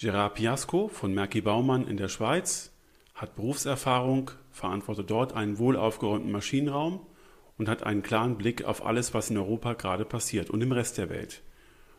[0.00, 2.72] Gerard Piasco von Merki Baumann in der Schweiz
[3.14, 7.00] hat Berufserfahrung, verantwortet dort einen wohl aufgeräumten Maschinenraum
[7.58, 10.96] und hat einen klaren Blick auf alles, was in Europa gerade passiert und im Rest
[10.96, 11.42] der Welt.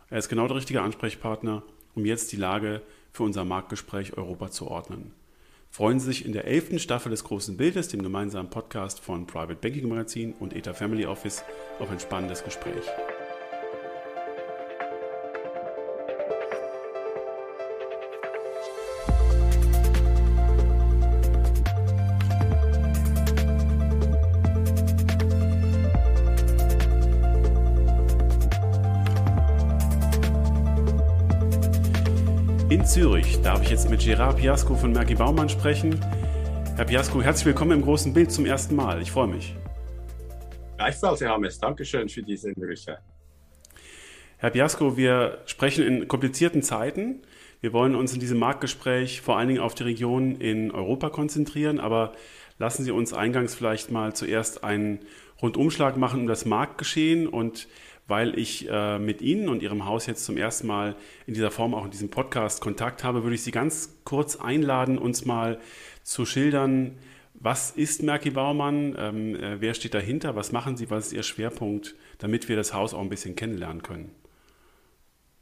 [0.09, 1.61] Er ist genau der richtige Ansprechpartner,
[1.93, 2.81] um jetzt die Lage
[3.11, 5.13] für unser Marktgespräch Europa zu ordnen.
[5.69, 9.59] Freuen Sie sich in der elften Staffel des Großen Bildes, dem gemeinsamen Podcast von Private
[9.61, 11.43] Banking Magazin und ETA Family Office,
[11.77, 12.83] auf ein spannendes Gespräch.
[32.91, 35.97] Zürich darf ich jetzt mit Gerard Piasco von Merki Baumann sprechen.
[36.75, 39.01] Herr Piasco, herzlich willkommen im großen Bild zum ersten Mal.
[39.01, 39.55] Ich freue mich.
[40.75, 41.57] Gleichfalls, Herr Hammes.
[41.57, 42.99] Dankeschön für diese Möglichkeit.
[44.39, 47.21] Herr Piasco, wir sprechen in komplizierten Zeiten.
[47.61, 51.79] Wir wollen uns in diesem Marktgespräch vor allen Dingen auf die Region in Europa konzentrieren,
[51.79, 52.11] aber
[52.57, 54.99] lassen Sie uns eingangs vielleicht mal zuerst einen
[55.41, 57.69] Rundumschlag machen um das Marktgeschehen und
[58.11, 61.73] weil ich äh, mit Ihnen und Ihrem Haus jetzt zum ersten Mal in dieser Form
[61.73, 65.59] auch in diesem Podcast Kontakt habe, würde ich Sie ganz kurz einladen, uns mal
[66.03, 66.99] zu schildern,
[67.33, 71.23] was ist Merki Baumann, ähm, äh, wer steht dahinter, was machen Sie, was ist Ihr
[71.23, 74.13] Schwerpunkt, damit wir das Haus auch ein bisschen kennenlernen können.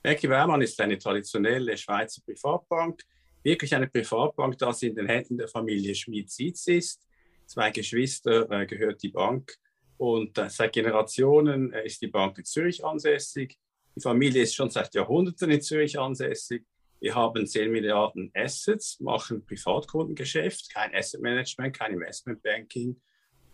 [0.03, 3.01] Merki Baumann ist eine traditionelle Schweizer Privatbank,
[3.41, 7.01] wirklich eine Privatbank, das in den Händen der Familie Schmid-Sietz ist.
[7.47, 9.57] Zwei Geschwister äh, gehört die Bank
[9.99, 13.57] und seit Generationen äh, ist die Bank in Zürich ansässig.
[13.97, 16.65] Die Familie ist schon seit Jahrhunderten in Zürich ansässig.
[17.01, 23.01] Wir haben 10 Milliarden Assets, machen Privatkundengeschäft, kein Asset Management, kein Investment Banking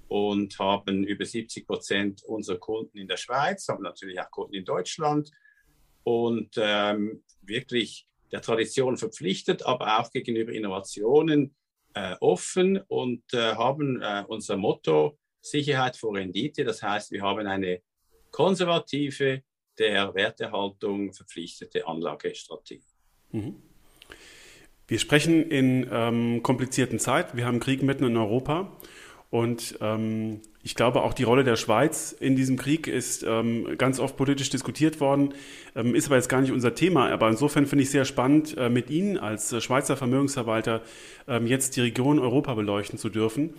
[0.07, 4.65] und haben über 70 Prozent unserer Kunden in der Schweiz, haben natürlich auch Kunden in
[4.65, 5.31] Deutschland
[6.03, 11.55] und ähm, wirklich der Tradition verpflichtet, aber auch gegenüber Innovationen
[11.95, 16.63] äh, offen und äh, haben äh, unser Motto Sicherheit vor Rendite.
[16.63, 17.81] Das heißt, wir haben eine
[18.31, 19.43] konservative,
[19.77, 22.83] der Wertehaltung verpflichtete Anlagestrategie.
[23.31, 23.61] Mhm.
[24.87, 27.37] Wir sprechen in ähm, komplizierten Zeiten.
[27.37, 28.75] Wir haben Krieg mitten in Europa.
[29.35, 33.99] Und ähm, ich glaube, auch die Rolle der Schweiz in diesem Krieg ist ähm, ganz
[33.99, 35.33] oft politisch diskutiert worden,
[35.75, 37.09] ähm, ist aber jetzt gar nicht unser Thema.
[37.11, 40.83] Aber insofern finde ich sehr spannend, äh, mit Ihnen als äh, Schweizer Vermögensverwalter
[41.27, 43.53] ähm, jetzt die Region Europa beleuchten zu dürfen.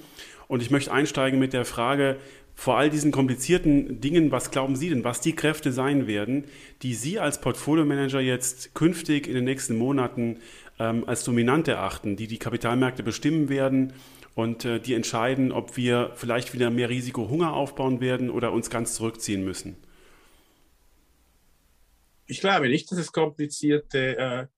[0.49, 2.17] Und ich möchte einsteigen mit der Frage,
[2.55, 6.45] vor all diesen komplizierten Dingen, was glauben Sie denn, was die Kräfte sein werden,
[6.81, 10.39] die Sie als Portfolio-Manager jetzt künftig in den nächsten Monaten
[10.79, 13.93] ähm, als dominant erachten, die die Kapitalmärkte bestimmen werden
[14.35, 18.95] und äh, die entscheiden, ob wir vielleicht wieder mehr Risiko-Hunger aufbauen werden oder uns ganz
[18.95, 19.77] zurückziehen müssen?
[22.27, 24.49] Ich glaube nicht, dass es komplizierte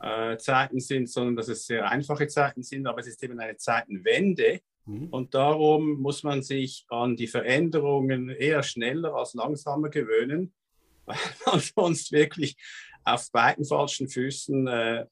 [0.00, 3.38] äh, äh, Zeiten sind, sondern dass es sehr einfache Zeiten sind, aber es ist eben
[3.40, 5.08] eine Zeitenwende Mhm.
[5.10, 10.52] Und darum muss man sich an die Veränderungen eher schneller als langsamer gewöhnen,
[11.06, 12.56] weil man sonst wirklich
[13.04, 15.06] auf beiden falschen Füßen äh,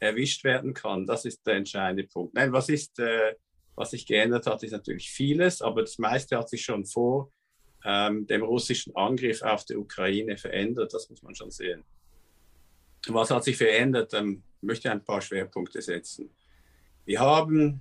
[0.00, 1.06] erwischt werden kann.
[1.06, 2.34] Das ist der entscheidende Punkt.
[2.34, 3.34] Nein, was ist, äh,
[3.76, 7.30] was sich geändert hat, ist natürlich vieles, aber das meiste hat sich schon vor
[7.84, 10.92] ähm, dem russischen Angriff auf die Ukraine verändert.
[10.92, 11.84] Das muss man schon sehen.
[13.08, 14.12] Was hat sich verändert?
[14.14, 16.30] Ähm, ich möchte ein paar Schwerpunkte setzen.
[17.04, 17.80] Wir haben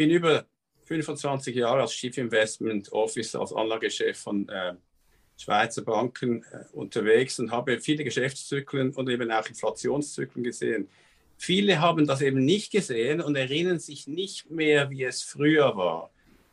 [0.00, 0.46] bin über
[0.86, 4.74] 25 Jahre als Chief Investment Officer, als Anlagechef von äh,
[5.40, 10.88] Schweizer Banken äh, unterwegs und habe viele Geschäftszyklen und eben auch Inflationszyklen gesehen.
[11.38, 16.10] Viele haben das eben nicht gesehen und erinnern sich nicht mehr, wie es früher war,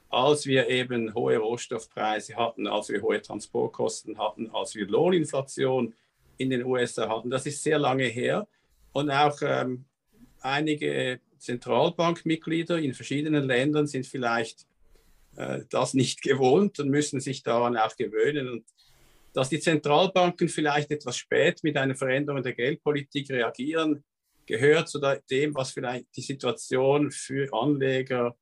[0.10, 5.94] als wir eben hohe Rohstoffpreise hatten, als wir hohe Transportkosten hatten, als wir Lohninflation
[6.38, 7.30] in den USA hatten.
[7.30, 8.48] Das ist sehr lange her
[8.94, 9.84] und auch ähm,
[10.40, 14.66] einige Zentralbankmitglieder in verschiedenen Ländern sind vielleicht
[15.38, 18.50] äh, das nicht gewohnt und müssen sich daran auch gewöhnen.
[18.50, 18.66] Und
[19.34, 24.04] dass die Zentralbanken vielleicht etwas spät mit einer Veränderung der Geldpolitik reagieren,
[24.46, 25.00] gehört zu
[25.30, 28.36] dem, was vielleicht die Situation für Anleger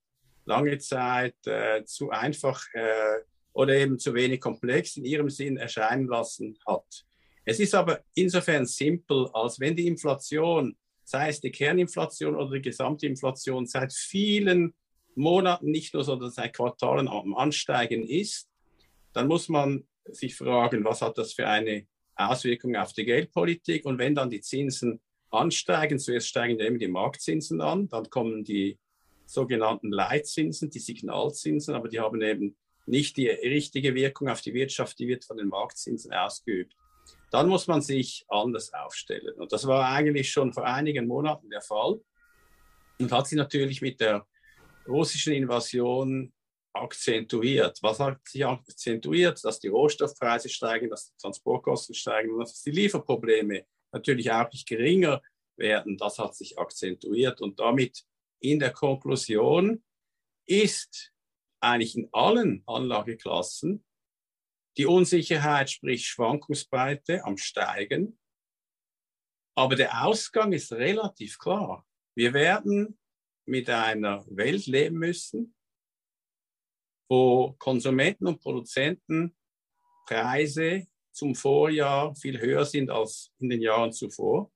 [0.45, 3.21] lange Zeit äh, zu einfach äh,
[3.53, 7.05] oder eben zu wenig komplex in ihrem Sinn erscheinen lassen hat.
[7.45, 10.75] Es ist aber insofern simpel, als wenn die Inflation
[11.05, 14.73] sei es die Kerninflation oder die Gesamtinflation, seit vielen
[15.15, 18.49] Monaten nicht nur, sondern seit Quartalen am Ansteigen ist,
[19.13, 23.85] dann muss man sich fragen, was hat das für eine Auswirkung auf die Geldpolitik?
[23.85, 25.01] Und wenn dann die Zinsen
[25.31, 28.77] ansteigen, zuerst steigen eben die Marktzinsen an, dann kommen die
[29.25, 34.99] sogenannten Leitzinsen, die Signalzinsen, aber die haben eben nicht die richtige Wirkung auf die Wirtschaft,
[34.99, 36.75] die wird von den Marktzinsen ausgeübt.
[37.31, 39.35] dann muss man sich anders aufstellen.
[39.35, 41.99] Und das war eigentlich schon vor einigen Monaten der Fall
[42.99, 44.25] und hat sich natürlich mit der
[44.87, 46.33] russischen Invasion
[46.73, 47.79] akzentuiert.
[47.81, 49.43] Was hat sich akzentuiert?
[49.43, 54.67] Dass die Rohstoffpreise steigen, dass die Transportkosten steigen und dass die Lieferprobleme natürlich auch nicht
[54.67, 55.21] geringer
[55.57, 55.97] werden.
[55.97, 58.03] Das hat sich akzentuiert und damit
[58.41, 59.83] in der Konklusion
[60.45, 61.13] ist
[61.61, 63.83] eigentlich in allen Anlageklassen
[64.77, 68.19] die Unsicherheit, sprich Schwankungsbreite, am Steigen.
[69.57, 71.87] Aber der Ausgang ist relativ klar.
[72.13, 72.99] Wir werden
[73.45, 75.55] mit einer Welt leben müssen,
[77.09, 79.35] wo Konsumenten und Produzenten
[80.07, 84.51] Preise zum Vorjahr viel höher sind als in den Jahren zuvor,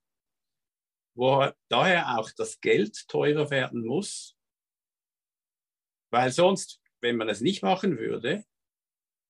[1.16, 4.38] wo daher auch das Geld teurer werden muss,
[6.12, 8.46] weil sonst, wenn man es nicht machen würde,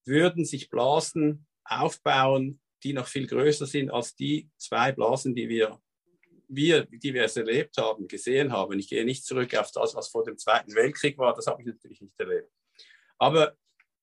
[0.05, 5.81] würden sich Blasen aufbauen, die noch viel größer sind als die zwei Blasen, die wir,
[6.49, 8.77] wir, die wir es erlebt haben, gesehen haben.
[8.79, 11.67] Ich gehe nicht zurück auf das, was vor dem Zweiten Weltkrieg war, das habe ich
[11.67, 12.51] natürlich nicht erlebt.
[13.17, 13.55] Aber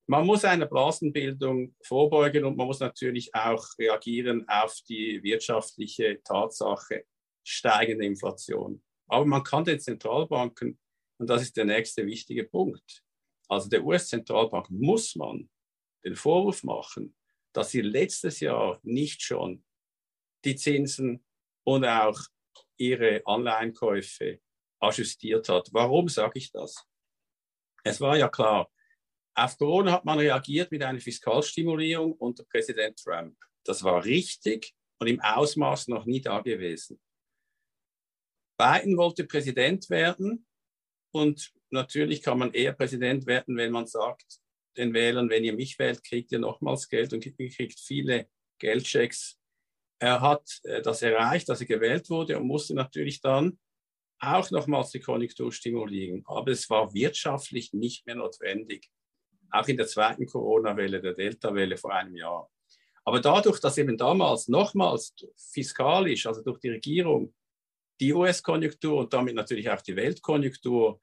[0.09, 7.05] man muss einer Blasenbildung vorbeugen und man muss natürlich auch reagieren auf die wirtschaftliche Tatsache
[7.45, 8.83] steigende Inflation.
[9.09, 10.79] Aber man kann den Zentralbanken,
[11.19, 13.03] und das ist der nächste wichtige Punkt,
[13.49, 15.49] also der US-Zentralbank muss man
[16.05, 17.17] den Vorwurf machen,
[17.53, 19.65] dass sie letztes Jahr nicht schon
[20.45, 21.25] die Zinsen
[21.65, 22.19] und auch
[22.77, 24.41] ihre Anleihenkäufe
[24.81, 25.69] ajustiert hat.
[25.73, 26.85] Warum sage ich das?
[27.85, 28.71] Es war ja klar,
[29.35, 33.37] auf Corona hat man reagiert mit einer Fiskalstimulierung unter Präsident Trump.
[33.65, 37.01] Das war richtig und im Ausmaß noch nie da gewesen.
[38.59, 40.47] Biden wollte Präsident werden
[41.13, 44.41] und natürlich kann man eher Präsident werden, wenn man sagt,
[44.77, 48.29] den Wählern, wenn ihr mich wählt, kriegt ihr nochmals Geld und ihr kriegt viele
[48.59, 49.39] Geldchecks.
[49.99, 53.59] Er hat äh, das erreicht, dass er gewählt wurde und musste natürlich dann
[54.19, 56.23] auch nochmals die Konjunktur stimulieren.
[56.27, 58.91] Aber es war wirtschaftlich nicht mehr notwendig.
[59.51, 62.51] Auch in der zweiten Corona-Welle, der Delta-Welle vor einem Jahr.
[63.05, 67.35] Aber dadurch, dass eben damals nochmals fiskalisch, also durch die Regierung,
[68.01, 71.01] die US-Konjunktur und damit natürlich auch die Weltkonjunktur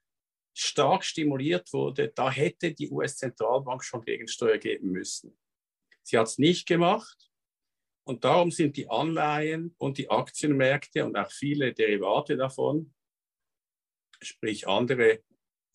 [0.52, 5.36] stark stimuliert wurde, da hätte die US-Zentralbank schon Gegensteuer geben müssen.
[6.02, 7.30] Sie hat es nicht gemacht
[8.04, 12.94] und darum sind die Anleihen und die Aktienmärkte und auch viele Derivate davon,
[14.20, 15.22] sprich andere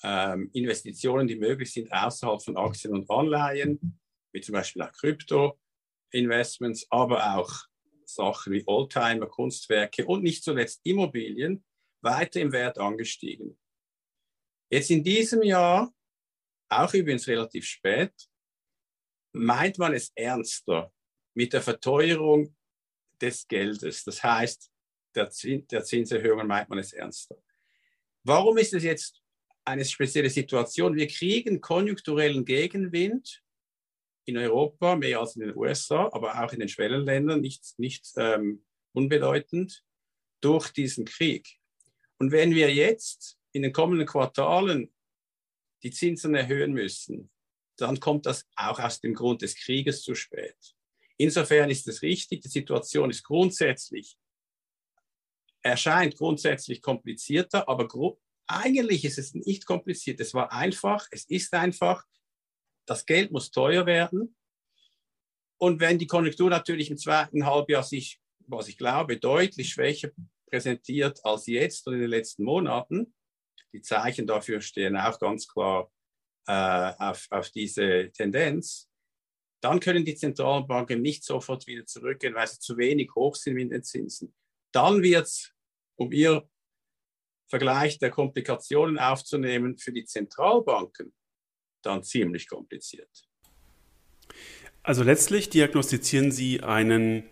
[0.03, 3.99] ähm, Investitionen, die möglich sind außerhalb von Aktien und Anleihen,
[4.31, 7.51] wie zum Beispiel auch Krypto-Investments, aber auch
[8.05, 11.63] Sachen wie Oldtimer, Kunstwerke und nicht zuletzt Immobilien
[12.01, 13.59] weiter im Wert angestiegen.
[14.71, 15.91] Jetzt in diesem Jahr,
[16.69, 18.13] auch übrigens relativ spät,
[19.33, 20.93] meint man es ernster
[21.33, 22.55] mit der Verteuerung
[23.21, 24.03] des Geldes.
[24.03, 24.71] Das heißt,
[25.15, 27.35] der, Zins, der Zinserhöhungen meint man es ernster.
[28.23, 29.21] Warum ist es jetzt
[29.65, 30.95] eine spezielle Situation?
[30.95, 33.41] Wir kriegen konjunkturellen Gegenwind
[34.25, 38.63] in Europa, mehr als in den USA, aber auch in den Schwellenländern, nicht, nicht ähm,
[38.93, 39.83] unbedeutend,
[40.41, 41.59] durch diesen Krieg.
[42.17, 44.93] Und wenn wir jetzt in den kommenden Quartalen
[45.83, 47.31] die Zinsen erhöhen müssen,
[47.77, 50.57] dann kommt das auch aus dem Grund des Krieges zu spät.
[51.21, 54.17] Insofern ist es richtig, die Situation ist grundsätzlich,
[55.61, 57.87] erscheint grundsätzlich komplizierter, aber
[58.47, 60.21] eigentlich ist es nicht kompliziert.
[60.21, 62.05] Es war einfach, es ist einfach,
[62.85, 64.33] das Geld muss teuer werden.
[65.57, 70.11] Und wenn die Konjunktur natürlich im zweiten Halbjahr sich, was ich glaube, deutlich schwächer
[70.49, 73.13] präsentiert als jetzt und in den letzten Monaten,
[73.73, 75.91] die Zeichen dafür stehen auch ganz klar
[76.47, 78.88] äh, auf, auf diese Tendenz,
[79.61, 83.69] dann können die Zentralbanken nicht sofort wieder zurückgehen, weil sie zu wenig hoch sind in
[83.69, 84.33] den Zinsen.
[84.71, 85.51] Dann wird es,
[85.95, 86.47] um ihr
[87.47, 91.13] Vergleich der Komplikationen aufzunehmen, für die Zentralbanken
[91.81, 93.09] dann ziemlich kompliziert.
[94.83, 97.23] Also letztlich diagnostizieren Sie einen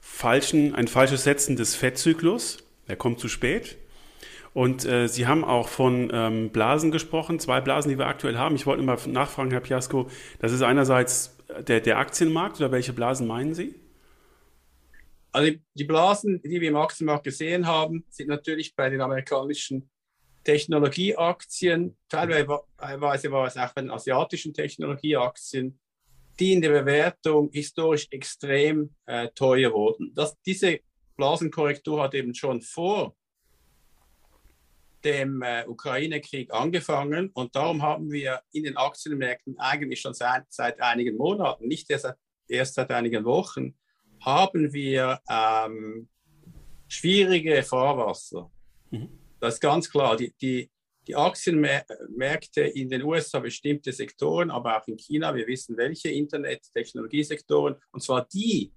[0.00, 2.58] falschen, ein falsches Setzen des Fettzyklus.
[2.86, 3.76] Er kommt zu spät.
[4.52, 8.54] Und äh, Sie haben auch von ähm, Blasen gesprochen, zwei Blasen, die wir aktuell haben.
[8.54, 11.33] Ich wollte mal nachfragen, Herr Piasco, das ist einerseits
[11.66, 13.74] der, der Aktienmarkt oder welche Blasen meinen Sie?
[15.32, 19.90] Also die Blasen, die wir im Aktienmarkt gesehen haben, sind natürlich bei den amerikanischen
[20.44, 25.78] Technologieaktien, teilweise war es auch bei den asiatischen Technologieaktien,
[26.38, 30.12] die in der Bewertung historisch extrem äh, teuer wurden.
[30.14, 30.80] Das, diese
[31.16, 33.16] Blasenkorrektur hat eben schon vor
[35.04, 40.80] dem äh, Ukraine-Krieg angefangen und darum haben wir in den Aktienmärkten eigentlich schon seit, seit
[40.80, 42.12] einigen Monaten, nicht erst,
[42.48, 43.76] erst seit einigen Wochen,
[44.20, 46.08] haben wir ähm,
[46.88, 48.50] schwierige Fahrwasser.
[48.90, 49.18] Mhm.
[49.40, 50.16] Das ist ganz klar.
[50.16, 50.70] Die, die,
[51.06, 57.76] die Aktienmärkte in den USA, bestimmte Sektoren, aber auch in China, wir wissen welche Internet-Technologiesektoren,
[57.92, 58.72] und zwar die,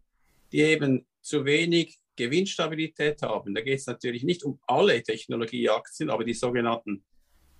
[0.51, 3.55] die eben zu wenig Gewinnstabilität haben.
[3.55, 7.05] Da geht es natürlich nicht um alle Technologieaktien, aber die sogenannten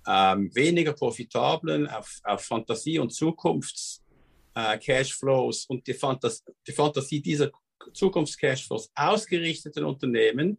[0.06, 7.50] ähm, weniger profitablen, auf, auf Fantasie und Zukunfts-Cashflows äh, und die, Fantas die Fantasie dieser
[7.92, 10.58] Zukunfts-Cashflows ausgerichteten Unternehmen,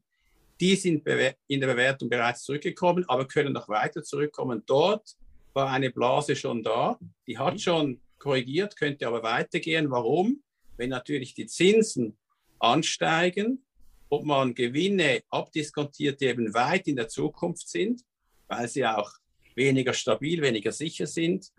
[0.60, 1.08] die sind
[1.48, 4.64] in der Bewertung bereits zurückgekommen, aber können noch weiter zurückkommen.
[4.66, 5.16] Dort
[5.54, 7.60] war eine Blase schon da, die hat mhm.
[7.60, 9.90] schon korrigiert, könnte aber weitergehen.
[9.90, 10.44] Warum?
[10.78, 12.18] Wenn natürlich die Zinsen
[12.60, 13.66] ansteigen,
[14.10, 18.02] ob man Gewinne abdiskontiert, die eben weit in der Zukunft sind,
[18.48, 19.12] weil sie auch
[19.56, 21.52] weniger stabil, weniger sicher sind.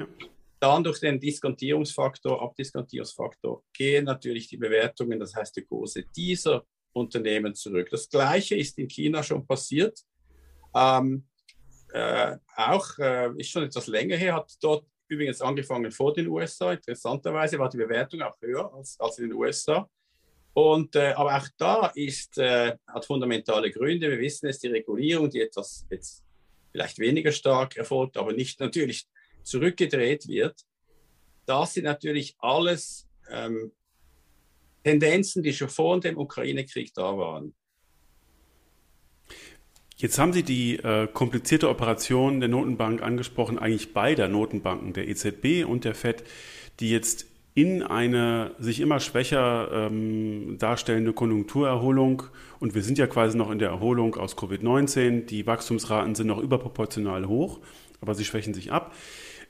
[0.58, 7.54] Dann durch den Diskontierungsfaktor, Abdiskontierungsfaktor gehen natürlich die Bewertungen, das heißt die Kurse dieser Unternehmen
[7.54, 7.88] zurück.
[7.90, 9.98] Das Gleiche ist in China schon passiert.
[10.74, 11.26] Ähm,
[11.92, 16.72] äh, auch äh, ist schon etwas länger her, hat dort übrigens angefangen vor den USA.
[16.72, 19.88] Interessanterweise war die Bewertung auch höher als, als in den USA.
[20.52, 24.10] Und, äh, aber auch da ist, äh, hat fundamentale Gründe.
[24.10, 26.24] Wir wissen es, die Regulierung, die etwas jetzt
[26.72, 29.06] vielleicht weniger stark erfolgt, aber nicht natürlich
[29.42, 30.60] zurückgedreht wird.
[31.46, 33.72] Das sind natürlich alles ähm,
[34.84, 37.54] Tendenzen, die schon vor dem Ukraine-Krieg da waren.
[39.96, 45.66] Jetzt haben Sie die äh, komplizierte Operation der Notenbank angesprochen, eigentlich beider Notenbanken, der EZB
[45.66, 46.24] und der FED,
[46.80, 52.22] die jetzt in eine sich immer schwächer ähm, darstellende Konjunkturerholung,
[52.60, 56.38] und wir sind ja quasi noch in der Erholung aus Covid-19, die Wachstumsraten sind noch
[56.38, 57.60] überproportional hoch,
[58.00, 58.94] aber sie schwächen sich ab.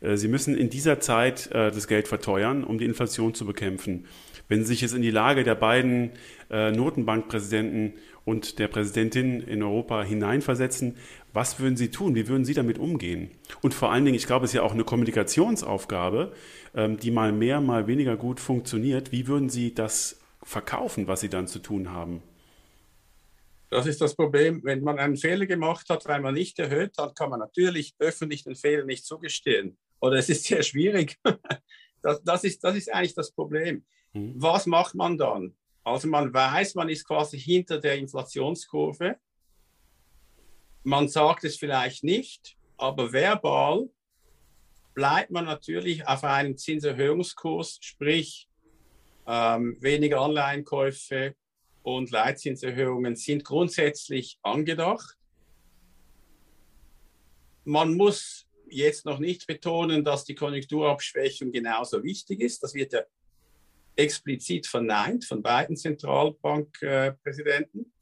[0.01, 4.07] Äh, sie müssen in dieser Zeit äh, das Geld verteuern, um die Inflation zu bekämpfen.
[4.49, 6.11] Wenn Sie sich jetzt in die Lage der beiden
[6.51, 10.97] äh, Notenbankpräsidenten und der Präsidentin in Europa hineinversetzen,
[11.33, 12.15] was würden Sie tun?
[12.15, 13.31] Wie würden Sie damit umgehen?
[13.63, 16.33] Und vor allen Dingen, ich glaube, es ist ja auch eine Kommunikationsaufgabe,
[16.75, 19.13] ähm, die mal mehr, mal weniger gut funktioniert.
[19.13, 22.23] Wie würden Sie das verkaufen, was Sie dann zu tun haben?
[23.71, 24.61] Das ist das Problem.
[24.65, 28.43] Wenn man einen Fehler gemacht hat, weil man nicht erhöht hat, kann man natürlich öffentlich
[28.43, 29.79] den Fehler nicht zugestehen.
[30.01, 31.17] Oder es ist sehr schwierig.
[32.03, 33.85] Das, das, ist, das ist eigentlich das Problem.
[34.15, 34.33] Mhm.
[34.37, 35.55] Was macht man dann?
[35.83, 39.17] Also man weiß, man ist quasi hinter der Inflationskurve.
[40.83, 43.89] Man sagt es vielleicht nicht, aber verbal
[44.95, 48.49] bleibt man natürlich auf einem Zinserhöhungskurs, sprich
[49.27, 51.35] ähm, weniger Anleihenkäufe
[51.83, 55.17] und Leitzinserhöhungen sind grundsätzlich angedacht.
[57.65, 62.63] Man muss jetzt noch nicht betonen, dass die Konjunkturabschwächung genauso wichtig ist.
[62.63, 63.03] Das wird ja
[63.97, 67.93] explizit verneint von beiden Zentralbankpräsidenten.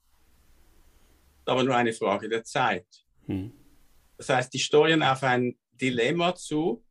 [1.44, 2.86] Aber nur eine Frage der Zeit.
[3.26, 3.52] Hm.
[4.16, 6.84] Das heißt, die steuern auf ein Dilemma zu.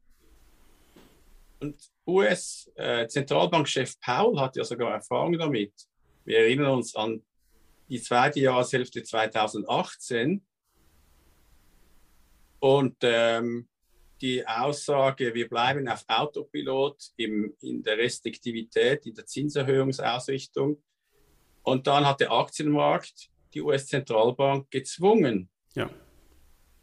[1.60, 5.74] Und US-Zentralbankchef äh, Powell hat ja sogar Erfahrung damit.
[6.24, 7.24] Wir erinnern uns an
[7.90, 10.46] die zweite Jahreshälfte 2018.
[12.60, 13.68] Und ähm,
[14.22, 20.82] die Aussage, wir bleiben auf Autopilot im, in der Restriktivität, in der Zinserhöhungsausrichtung.
[21.64, 25.90] Und dann hat der Aktienmarkt die US-Zentralbank gezwungen, ja.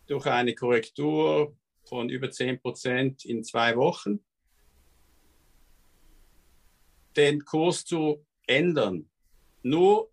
[0.06, 4.24] durch eine Korrektur von über 10 Prozent in zwei Wochen,
[7.16, 9.08] den Kurs zu ändern.
[9.62, 10.10] Nur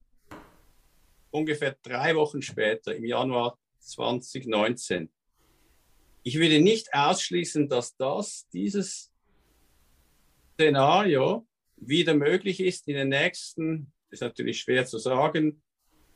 [1.32, 5.12] ungefähr drei Wochen später, im Januar 2019,
[6.24, 9.12] ich würde nicht ausschließen, dass das, dieses
[10.54, 11.48] Szenario
[11.78, 15.64] wieder möglich ist in den nächsten, ist natürlich schwer zu sagen,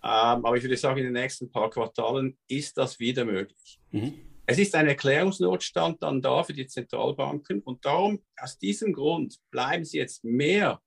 [0.03, 3.79] ähm, aber ich würde sagen, in den nächsten paar Quartalen ist das wieder möglich.
[3.91, 4.13] Mhm.
[4.45, 9.83] Es ist ein Erklärungsnotstand dann da für die Zentralbanken und darum, aus diesem Grund, bleiben
[9.83, 10.79] sie jetzt mehr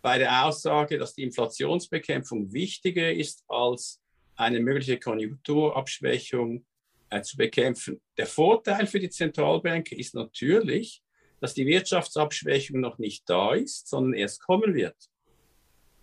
[0.00, 4.00] bei der Aussage, dass die Inflationsbekämpfung wichtiger ist als
[4.36, 6.64] eine mögliche Konjunkturabschwächung
[7.10, 8.00] äh, zu bekämpfen.
[8.16, 11.02] Der Vorteil für die Zentralbank ist natürlich,
[11.40, 14.96] dass die Wirtschaftsabschwächung noch nicht da ist, sondern erst kommen wird.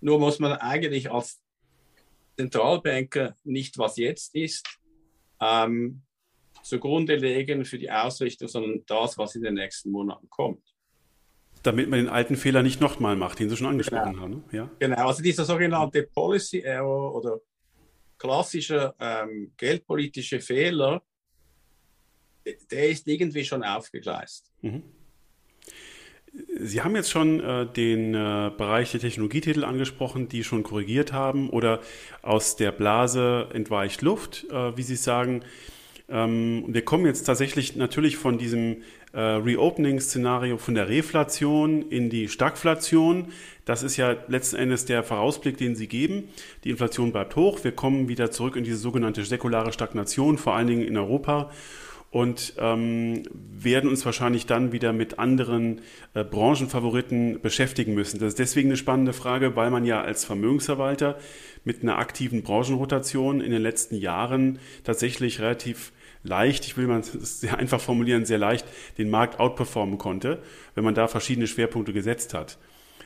[0.02, 1.42] Nur muss man eigentlich als
[2.38, 4.68] Zentralbanker nicht, was jetzt ist,
[5.42, 6.04] ähm,
[6.64, 10.64] zugrunde legen für die Ausrichtung, sondern das, was in den nächsten Monaten kommt.
[11.64, 14.22] Damit man den alten Fehler nicht nochmal macht, den Sie schon angesprochen genau.
[14.22, 14.44] haben.
[14.52, 14.70] Ja?
[14.80, 17.40] Genau, also dieser sogenannte Policy Error oder
[18.18, 21.02] klassischer ähm, geldpolitische Fehler,
[22.72, 24.52] der ist irgendwie schon aufgegleist.
[24.62, 24.84] Mhm.
[26.60, 31.50] Sie haben jetzt schon äh, den äh, Bereich der Technologietitel angesprochen, die schon korrigiert haben
[31.50, 31.82] oder
[32.22, 35.44] aus der Blase entweicht Luft, äh, wie Sie sagen.
[36.10, 38.84] Ähm, wir kommen jetzt tatsächlich natürlich von diesem
[39.16, 43.30] äh, Reopening-Szenario von der Reflation in die Stagflation.
[43.64, 46.26] Das ist ja letzten Endes der Vorausblick, den Sie geben.
[46.64, 47.64] Die Inflation bleibt hoch.
[47.64, 51.50] Wir kommen wieder zurück in diese sogenannte säkulare Stagnation, vor allen Dingen in Europa
[52.16, 55.82] und ähm, werden uns wahrscheinlich dann wieder mit anderen
[56.14, 58.20] äh, Branchenfavoriten beschäftigen müssen.
[58.20, 61.18] Das ist deswegen eine spannende Frage, weil man ja als Vermögensverwalter
[61.66, 65.92] mit einer aktiven Branchenrotation in den letzten Jahren tatsächlich relativ
[66.26, 68.66] leicht, ich will mal sehr einfach formulieren, sehr leicht
[68.98, 70.42] den Markt outperformen konnte,
[70.74, 72.58] wenn man da verschiedene Schwerpunkte gesetzt hat.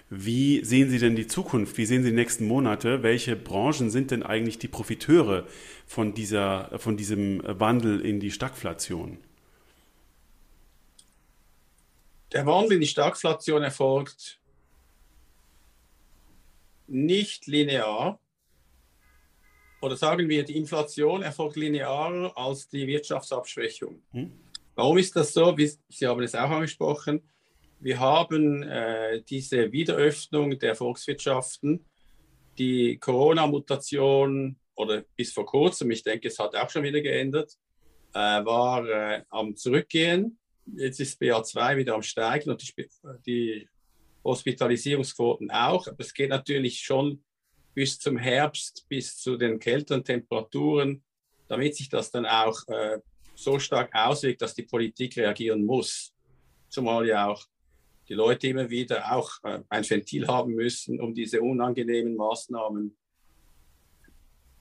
[0.09, 1.77] Wie sehen Sie denn die Zukunft?
[1.77, 3.03] Wie sehen Sie die nächsten Monate?
[3.03, 5.45] Welche Branchen sind denn eigentlich die Profiteure
[5.85, 9.19] von, dieser, von diesem Wandel in die Stagflation?
[12.31, 14.39] Der Wandel in die Stagflation erfolgt
[16.87, 18.19] nicht linear.
[19.81, 24.01] Oder sagen wir, die Inflation erfolgt linearer als die Wirtschaftsabschwächung.
[24.11, 24.31] Hm?
[24.75, 25.55] Warum ist das so?
[25.57, 27.21] Sie haben es auch angesprochen
[27.79, 31.85] wir haben äh, diese Wiederöffnung der Volkswirtschaften,
[32.57, 37.53] die Corona-Mutation oder bis vor kurzem, ich denke, es hat auch schon wieder geändert,
[38.13, 40.37] äh, war äh, am Zurückgehen.
[40.65, 42.85] Jetzt ist BA2 wieder am Steigen und die,
[43.25, 43.69] die
[44.23, 45.87] Hospitalisierungsquoten auch.
[45.87, 47.23] Aber es geht natürlich schon
[47.73, 51.03] bis zum Herbst, bis zu den kälteren Temperaturen,
[51.47, 52.99] damit sich das dann auch äh,
[53.35, 56.13] so stark auswirkt, dass die Politik reagieren muss.
[56.69, 57.45] Zumal ja auch
[58.07, 62.97] die Leute immer wieder auch äh, ein Ventil haben müssen, um diese unangenehmen Maßnahmen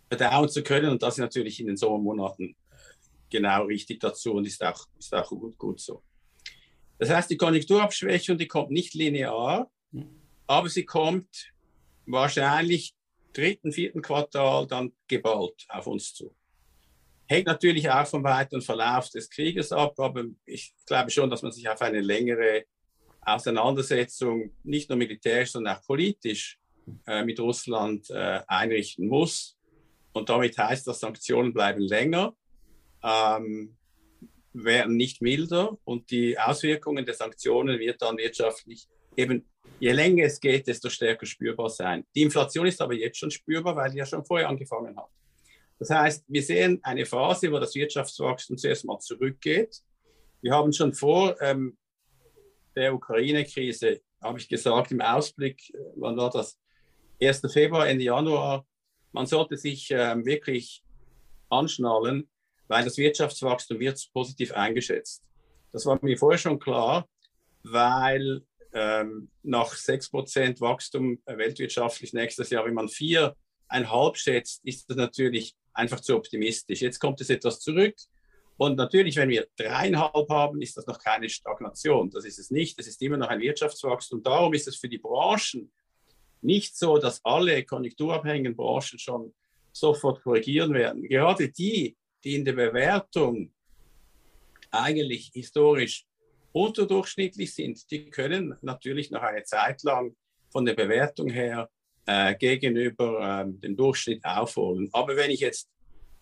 [0.09, 0.91] verdauen zu können.
[0.91, 2.55] Und das ist natürlich in den Sommermonaten äh,
[3.31, 6.03] genau richtig dazu und ist auch, ist auch gut, gut so.
[6.99, 9.71] Das heißt, die Konjunkturabschwächung, die kommt nicht linear,
[10.47, 11.53] aber sie kommt
[12.07, 12.95] wahrscheinlich
[13.38, 16.35] dritten, vierten Quartal dann geballt auf uns zu.
[17.26, 21.52] Hängt natürlich auch vom weiteren Verlauf des Krieges ab, aber ich glaube schon, dass man
[21.52, 22.65] sich auf eine längere
[23.21, 26.58] Auseinandersetzung nicht nur militärisch, sondern auch politisch
[27.06, 29.56] äh, mit Russland äh, einrichten muss.
[30.13, 32.34] Und damit heißt das, Sanktionen bleiben länger,
[33.04, 33.76] ähm,
[34.54, 39.47] werden nicht milder und die Auswirkungen der Sanktionen wird dann wirtschaftlich eben,
[39.80, 42.04] je länger es geht, desto stärker spürbar sein.
[42.14, 45.08] Die Inflation ist aber jetzt schon spürbar, weil die ja schon vorher angefangen hat.
[45.78, 49.80] Das heißt, wir sehen eine Phase, wo das Wirtschaftswachstum zuerst mal zurückgeht.
[50.41, 51.76] Wir haben schon vor ähm,
[52.75, 56.58] der Ukraine-Krise, habe ich gesagt, im Ausblick, äh, wann war das?
[57.23, 57.43] 1.
[57.52, 58.67] Februar, Ende Januar,
[59.12, 60.82] man sollte sich ähm, wirklich
[61.49, 62.28] anschnallen,
[62.67, 65.25] weil das Wirtschaftswachstum wird positiv eingeschätzt.
[65.73, 67.08] Das war mir vorher schon klar,
[67.62, 75.54] weil ähm, nach 6% Wachstum weltwirtschaftlich nächstes Jahr, wenn man 4,5 schätzt, ist das natürlich
[75.73, 76.81] einfach zu optimistisch.
[76.81, 77.95] Jetzt kommt es etwas zurück.
[78.57, 82.11] Und natürlich, wenn wir dreieinhalb haben, ist das noch keine Stagnation.
[82.11, 82.78] Das ist es nicht.
[82.81, 84.23] Es ist immer noch ein Wirtschaftswachstum.
[84.23, 85.71] Darum ist es für die Branchen
[86.41, 89.33] nicht so, dass alle konjunkturabhängigen Branchen schon
[89.73, 91.02] sofort korrigieren werden.
[91.04, 93.52] Gerade die, die in der Bewertung
[94.71, 96.07] eigentlich historisch
[96.52, 100.17] unterdurchschnittlich sind, die können natürlich noch eine Zeit lang
[100.50, 101.69] von der Bewertung her
[102.06, 104.89] äh, gegenüber äh, dem Durchschnitt aufholen.
[104.93, 105.69] Aber wenn ich jetzt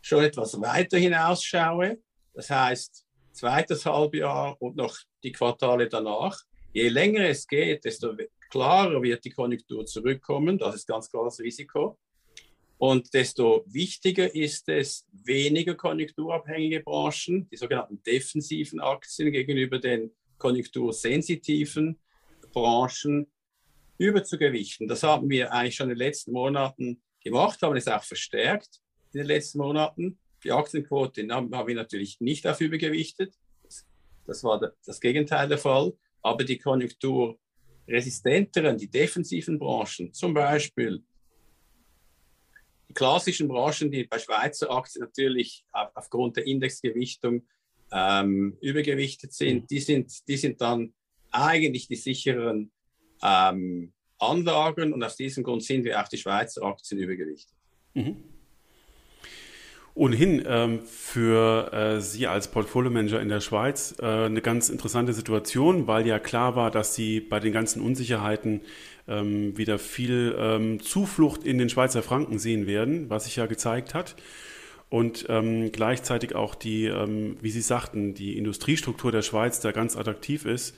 [0.01, 1.99] schon etwas weiter hinausschaue,
[2.35, 6.41] das heißt, zweites Halbjahr und noch die Quartale danach.
[6.73, 8.17] Je länger es geht, desto
[8.51, 10.59] klarer wird die Konjunktur zurückkommen.
[10.59, 11.99] Das ist ganz klar das Risiko.
[12.79, 21.99] Und desto wichtiger ist es, weniger konjunkturabhängige Branchen, die sogenannten defensiven Aktien gegenüber den konjunktursensitiven
[22.53, 23.27] Branchen
[23.99, 24.89] überzugewichten.
[24.89, 28.81] Das haben wir eigentlich schon in den letzten Monaten gemacht, haben es auch verstärkt
[29.13, 30.19] in den letzten Monaten.
[30.45, 33.35] Die Aktienquote haben wir natürlich nicht auf übergewichtet.
[34.27, 35.95] Das war das Gegenteil der Fall.
[36.21, 41.03] Aber die konjunkturresistenteren, die defensiven Branchen, zum Beispiel
[42.89, 47.47] die klassischen Branchen, die bei Schweizer Aktien natürlich aufgrund der Indexgewichtung
[47.93, 49.67] ähm, übergewichtet sind, mhm.
[49.69, 50.93] die sind, die sind dann
[51.31, 52.71] eigentlich die sicheren
[53.23, 57.55] ähm, Anlagen und aus diesem Grund sind wir auch die Schweizer Aktien übergewichtet.
[57.95, 58.17] Mhm.
[59.95, 65.87] Ohnehin ähm, für äh, Sie als Portfolio-Manager in der Schweiz äh, eine ganz interessante Situation,
[65.87, 68.61] weil ja klar war, dass Sie bei den ganzen Unsicherheiten
[69.09, 73.95] ähm, wieder viel ähm, Zuflucht in den Schweizer Franken sehen werden, was sich ja gezeigt
[73.95, 74.17] hat.
[74.89, 79.97] Und ähm, gleichzeitig auch die, ähm, wie Sie sagten, die Industriestruktur der Schweiz da ganz
[79.97, 80.77] attraktiv ist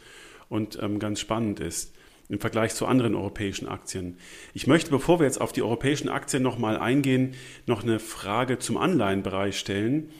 [0.48, 1.94] und ähm, ganz spannend ist
[2.28, 4.18] im Vergleich zu anderen europäischen Aktien.
[4.52, 7.34] Ich möchte, bevor wir jetzt auf die europäischen Aktien nochmal eingehen,
[7.66, 10.10] noch eine Frage zum Anleihenbereich stellen,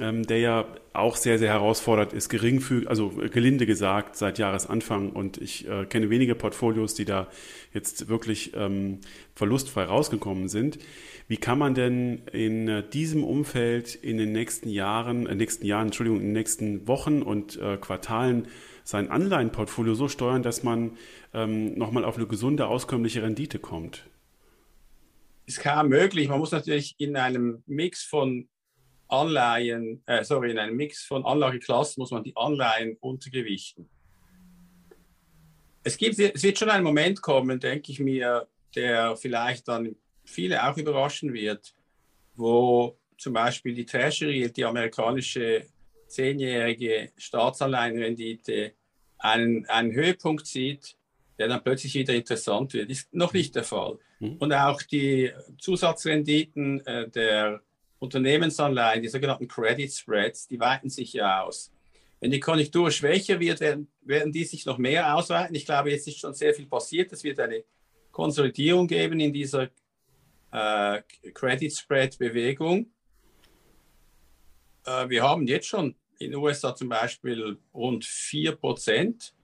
[0.00, 5.10] ähm, der ja auch sehr, sehr herausfordernd ist, geringfügig, also gelinde gesagt, seit Jahresanfang.
[5.10, 7.28] Und ich äh, kenne wenige Portfolios, die da
[7.72, 9.00] jetzt wirklich ähm,
[9.34, 10.78] verlustfrei rausgekommen sind.
[11.28, 15.88] Wie kann man denn in äh, diesem Umfeld in den nächsten Jahren, äh, nächsten Jahren,
[15.88, 18.48] Entschuldigung, in den nächsten Wochen und äh, Quartalen
[18.82, 20.92] sein Anleihenportfolio so steuern, dass man
[21.34, 24.08] ähm, nochmal auf eine gesunde, auskömmliche Rendite kommt?
[25.44, 26.28] Ist kaum möglich.
[26.28, 28.48] Man muss natürlich in einem Mix von
[29.08, 33.88] Anleihen, äh, sorry, in einem Mix von Anlageklassen muss man die Anleihen untergewichten.
[35.82, 40.68] Es, gibt, es wird schon ein Moment kommen, denke ich mir, der vielleicht dann viele
[40.68, 41.74] auch überraschen wird,
[42.34, 45.66] wo zum Beispiel die Treasury, die amerikanische
[46.06, 48.74] zehnjährige Staatsanleihenrendite,
[49.18, 50.96] einen, einen Höhepunkt sieht,
[51.38, 52.90] der dann plötzlich wieder interessant wird.
[52.90, 53.98] Ist noch nicht der Fall.
[54.20, 54.36] Mhm.
[54.36, 57.62] Und auch die Zusatzrenditen äh, der
[57.98, 61.72] Unternehmensanleihen, die sogenannten Credit Spreads, die weiten sich ja aus.
[62.20, 65.54] Wenn die Konjunktur schwächer wird, werden, werden die sich noch mehr ausweiten.
[65.54, 67.12] Ich glaube, jetzt ist schon sehr viel passiert.
[67.12, 67.64] Es wird eine
[68.10, 69.68] Konsolidierung geben in dieser
[70.50, 72.90] äh, Credit Spread Bewegung.
[74.84, 79.34] Äh, wir haben jetzt schon in den USA zum Beispiel rund 4 Prozent.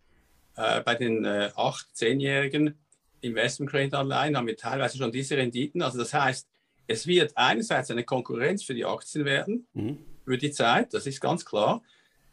[0.57, 2.79] Äh, bei den äh, 8-, 10-jährigen
[3.21, 5.83] Investment Credit Anleihen haben wir teilweise schon diese Renditen.
[5.83, 6.49] Also das heißt,
[6.87, 9.99] es wird einerseits eine Konkurrenz für die Aktien werden, mhm.
[10.25, 11.83] für die Zeit, das ist ganz klar,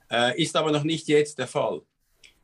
[0.10, 1.82] äh, ist aber noch nicht jetzt der Fall.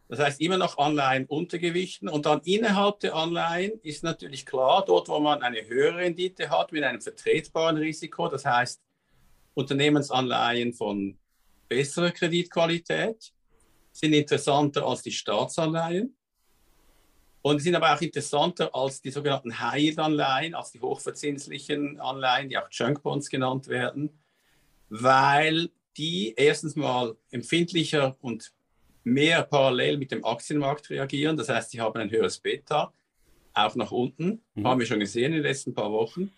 [0.09, 5.09] Das heißt, immer noch Anleihen untergewichten und dann innerhalb der Anleihen ist natürlich klar, dort,
[5.09, 8.81] wo man eine höhere Rendite hat mit einem vertretbaren Risiko, das heißt
[9.53, 11.17] Unternehmensanleihen von
[11.67, 13.33] besserer Kreditqualität,
[13.91, 16.16] sind interessanter als die Staatsanleihen.
[17.47, 22.67] Und sind aber auch interessanter als die sogenannten High-Yield-Anleihen, als die hochverzinslichen Anleihen, die auch
[22.69, 24.09] Junk Bonds genannt werden,
[24.89, 28.51] weil die erstens mal empfindlicher und
[29.05, 31.37] mehr parallel mit dem Aktienmarkt reagieren.
[31.37, 32.91] Das heißt, sie haben ein höheres Beta,
[33.53, 34.67] auch nach unten, mhm.
[34.67, 36.33] haben wir schon gesehen in den letzten paar Wochen.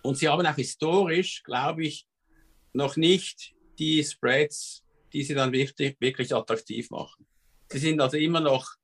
[0.00, 2.06] Und sie haben auch historisch, glaube ich,
[2.72, 7.26] noch nicht die Spreads, die sie dann wirklich, wirklich attraktiv machen.
[7.70, 8.76] Sie sind also immer noch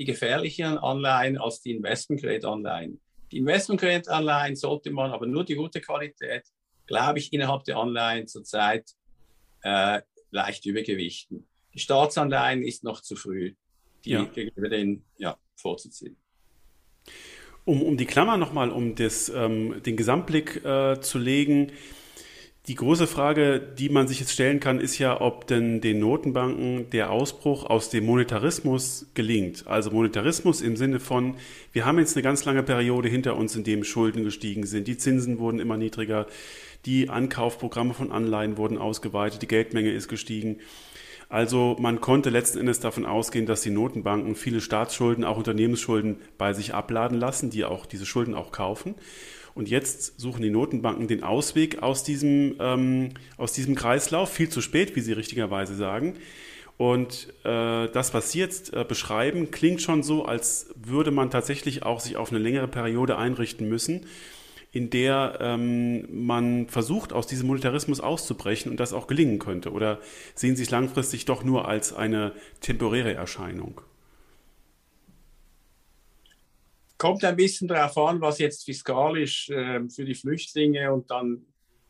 [0.00, 2.98] die gefährlicheren Anleihen als die Investment-Grade-Anleihen.
[3.32, 6.44] Die Investment-Grade-Anleihen sollte man aber nur die gute Qualität,
[6.86, 8.92] glaube ich, innerhalb der Anleihen zurzeit
[9.62, 11.46] äh, leicht übergewichten.
[11.74, 13.52] Die Staatsanleihen ist noch zu früh,
[14.06, 14.24] die ja.
[14.24, 16.16] gegenüber den ja, vorzuziehen.
[17.66, 21.72] Um, um die Klammer nochmal, um das, ähm, den Gesamtblick äh, zu legen,
[22.70, 26.88] die große Frage, die man sich jetzt stellen kann, ist ja, ob denn den Notenbanken
[26.90, 29.66] der Ausbruch aus dem Monetarismus gelingt.
[29.66, 31.34] Also Monetarismus im Sinne von,
[31.72, 34.96] wir haben jetzt eine ganz lange Periode hinter uns, in dem Schulden gestiegen sind, die
[34.96, 36.28] Zinsen wurden immer niedriger,
[36.86, 40.58] die Ankaufprogramme von Anleihen wurden ausgeweitet, die Geldmenge ist gestiegen.
[41.28, 46.52] Also man konnte letzten Endes davon ausgehen, dass die Notenbanken viele Staatsschulden, auch Unternehmensschulden bei
[46.52, 48.94] sich abladen lassen, die auch diese Schulden auch kaufen.
[49.54, 54.60] Und jetzt suchen die Notenbanken den Ausweg aus diesem, ähm, aus diesem Kreislauf, viel zu
[54.60, 56.14] spät, wie Sie richtigerweise sagen.
[56.76, 61.82] Und äh, das, was Sie jetzt äh, beschreiben, klingt schon so, als würde man tatsächlich
[61.82, 64.06] auch sich auf eine längere Periode einrichten müssen,
[64.72, 69.72] in der ähm, man versucht, aus diesem Monetarismus auszubrechen und das auch gelingen könnte.
[69.72, 69.98] Oder
[70.34, 73.82] sehen Sie es langfristig doch nur als eine temporäre Erscheinung?
[77.00, 81.46] Kommt ein bisschen darauf an, was jetzt fiskalisch äh, für die Flüchtlinge und dann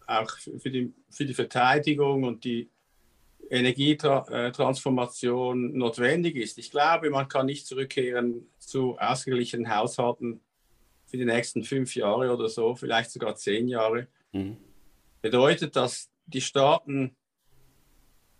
[0.06, 2.70] auch für die, für die Verteidigung und die
[3.50, 6.58] Energietransformation notwendig ist.
[6.58, 10.40] Ich glaube, man kann nicht zurückkehren zu ausgeglichenen Haushalten
[11.06, 14.06] für die nächsten fünf Jahre oder so, vielleicht sogar zehn Jahre.
[14.30, 14.58] Mhm.
[15.20, 17.16] Bedeutet, dass die Staaten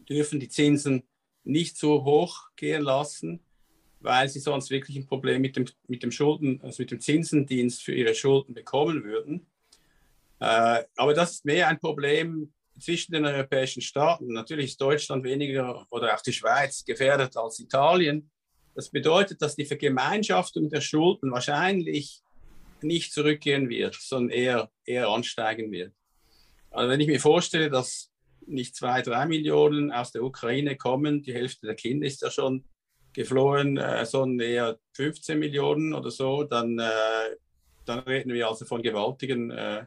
[0.09, 1.03] dürfen die Zinsen
[1.43, 3.41] nicht so hoch gehen lassen,
[4.01, 7.83] weil sie sonst wirklich ein Problem mit dem, mit dem Schulden, also mit dem Zinsendienst
[7.83, 9.47] für ihre Schulden bekommen würden.
[10.41, 14.33] Äh, aber das ist mehr ein Problem zwischen den europäischen Staaten.
[14.33, 18.31] Natürlich ist Deutschland weniger oder auch die Schweiz gefährdet als Italien.
[18.75, 22.23] Das bedeutet, dass die Vergemeinschaftung der Schulden wahrscheinlich
[22.81, 25.93] nicht zurückgehen wird, sondern eher, eher ansteigen wird.
[26.71, 28.11] Also wenn ich mir vorstelle, dass
[28.47, 32.65] nicht zwei, drei Millionen aus der Ukraine kommen, die Hälfte der Kinder ist ja schon
[33.12, 37.37] geflohen, äh, sondern eher 15 Millionen oder so, dann, äh,
[37.85, 39.87] dann reden wir also von gewaltigen, äh,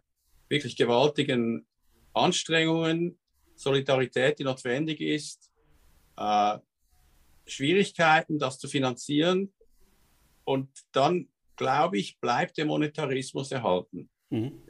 [0.50, 1.66] wirklich gewaltigen
[2.14, 3.18] Anstrengungen,
[3.56, 5.52] Solidarität, die notwendig ist.
[6.18, 6.58] Äh,
[7.46, 9.54] Schwierigkeiten, das zu finanzieren.
[10.44, 14.10] Und dann, glaube ich, bleibt der Monetarismus erhalten.
[14.30, 14.62] Mhm.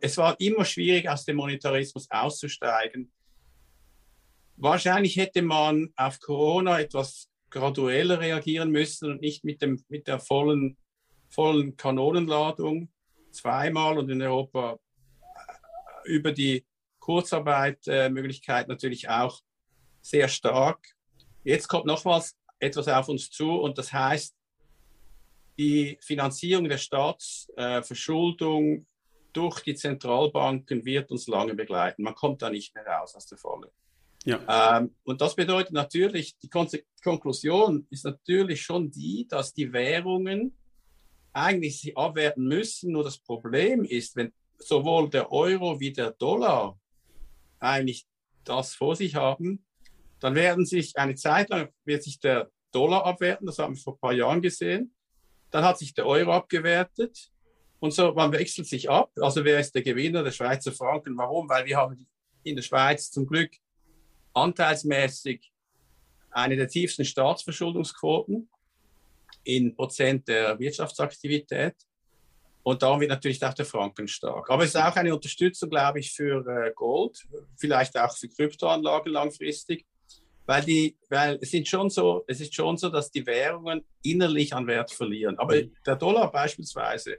[0.00, 3.10] Es war immer schwierig, aus dem Monetarismus auszusteigen.
[4.56, 10.18] Wahrscheinlich hätte man auf Corona etwas gradueller reagieren müssen und nicht mit, dem, mit der
[10.18, 10.76] vollen,
[11.28, 12.90] vollen Kanonenladung
[13.30, 14.78] zweimal und in Europa
[16.04, 16.66] äh, über die
[16.98, 19.40] Kurzarbeitmöglichkeit natürlich auch
[20.00, 20.84] sehr stark.
[21.44, 24.34] Jetzt kommt nochmals etwas auf uns zu und das heißt,
[25.58, 28.86] die Finanzierung der Staatsverschuldung
[29.32, 32.02] durch die Zentralbanken wird uns lange begleiten.
[32.02, 33.72] Man kommt da nicht mehr raus aus der Falle.
[34.24, 34.78] Ja.
[34.78, 36.68] Ähm, und das bedeutet natürlich, die Kon
[37.02, 40.56] Konklusion ist natürlich schon die, dass die Währungen
[41.32, 42.92] eigentlich sich abwerten müssen.
[42.92, 46.78] Nur das Problem ist, wenn sowohl der Euro wie der Dollar
[47.58, 48.06] eigentlich
[48.44, 49.64] das vor sich haben,
[50.20, 53.94] dann werden sich eine Zeit lang wird sich der Dollar abwerten, das haben wir vor
[53.94, 54.94] ein paar Jahren gesehen.
[55.50, 57.30] Dann hat sich der Euro abgewertet
[57.80, 59.10] und so, man wechselt sich ab.
[59.20, 60.22] Also wer ist der Gewinner?
[60.22, 61.16] Der Schweizer Franken.
[61.18, 61.48] Warum?
[61.48, 62.06] Weil wir haben
[62.44, 63.50] in der Schweiz zum Glück
[64.34, 65.52] anteilsmäßig
[66.30, 68.48] eine der tiefsten Staatsverschuldungsquoten
[69.44, 71.74] in Prozent der Wirtschaftsaktivität.
[72.64, 74.48] Und darum wird natürlich auch der Franken stark.
[74.48, 77.18] Aber es ist auch eine Unterstützung, glaube ich, für äh, Gold,
[77.56, 79.84] vielleicht auch für Kryptoanlagen langfristig,
[80.46, 84.54] weil die, weil es sind schon so, es ist schon so, dass die Währungen innerlich
[84.54, 85.38] an Wert verlieren.
[85.38, 87.18] Aber der Dollar beispielsweise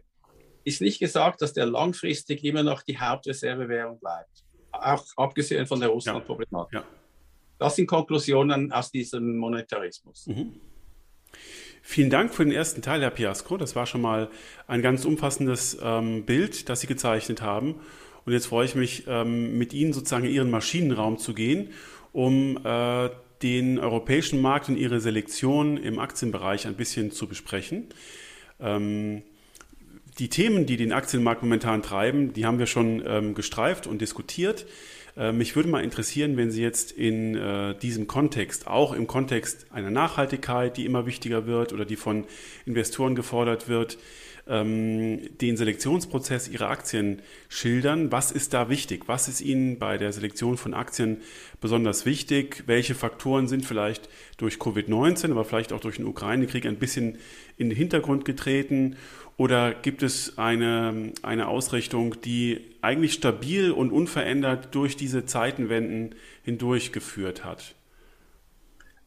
[0.64, 4.46] ist nicht gesagt, dass der langfristig immer noch die Hauptreservewährung bleibt.
[4.72, 6.74] Auch abgesehen von der Russland-Problematik.
[6.74, 6.80] Ja.
[6.80, 7.03] Ja.
[7.64, 10.28] Das sind Konklusionen aus diesem Monetarismus.
[10.28, 10.52] Mhm.
[11.82, 13.56] Vielen Dank für den ersten Teil, Herr Piasco.
[13.56, 14.30] Das war schon mal
[14.68, 17.76] ein ganz umfassendes ähm, Bild, das Sie gezeichnet haben.
[18.26, 21.70] Und jetzt freue ich mich, ähm, mit Ihnen sozusagen in Ihren Maschinenraum zu gehen,
[22.12, 23.10] um äh,
[23.42, 27.88] den europäischen Markt und Ihre Selektion im Aktienbereich ein bisschen zu besprechen.
[28.60, 29.24] Ähm,
[30.20, 34.66] die Themen, die den Aktienmarkt momentan treiben, die haben wir schon ähm, gestreift und diskutiert.
[35.16, 39.68] Äh, mich würde mal interessieren, wenn Sie jetzt in äh, diesem Kontext, auch im Kontext
[39.72, 42.26] einer Nachhaltigkeit, die immer wichtiger wird oder die von
[42.66, 43.98] Investoren gefordert wird,
[44.48, 48.12] ähm, den Selektionsprozess Ihrer Aktien schildern.
[48.12, 49.04] Was ist da wichtig?
[49.08, 51.22] Was ist Ihnen bei der Selektion von Aktien
[51.62, 52.64] besonders wichtig?
[52.66, 57.20] Welche Faktoren sind vielleicht durch Covid-19, aber vielleicht auch durch den Ukraine-Krieg ein bisschen
[57.58, 58.98] in den Hintergrund getreten?
[59.38, 67.44] Oder gibt es eine, eine Ausrichtung, die eigentlich stabil und unverändert durch diese Zeitenwenden hindurchgeführt
[67.44, 67.76] hat?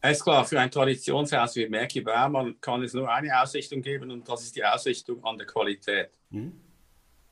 [0.01, 4.11] Es ist klar, für ein Traditionshaus wie Merki Baumann kann es nur eine Ausrichtung geben
[4.11, 6.09] und das ist die Ausrichtung an der Qualität.
[6.29, 6.53] Mhm.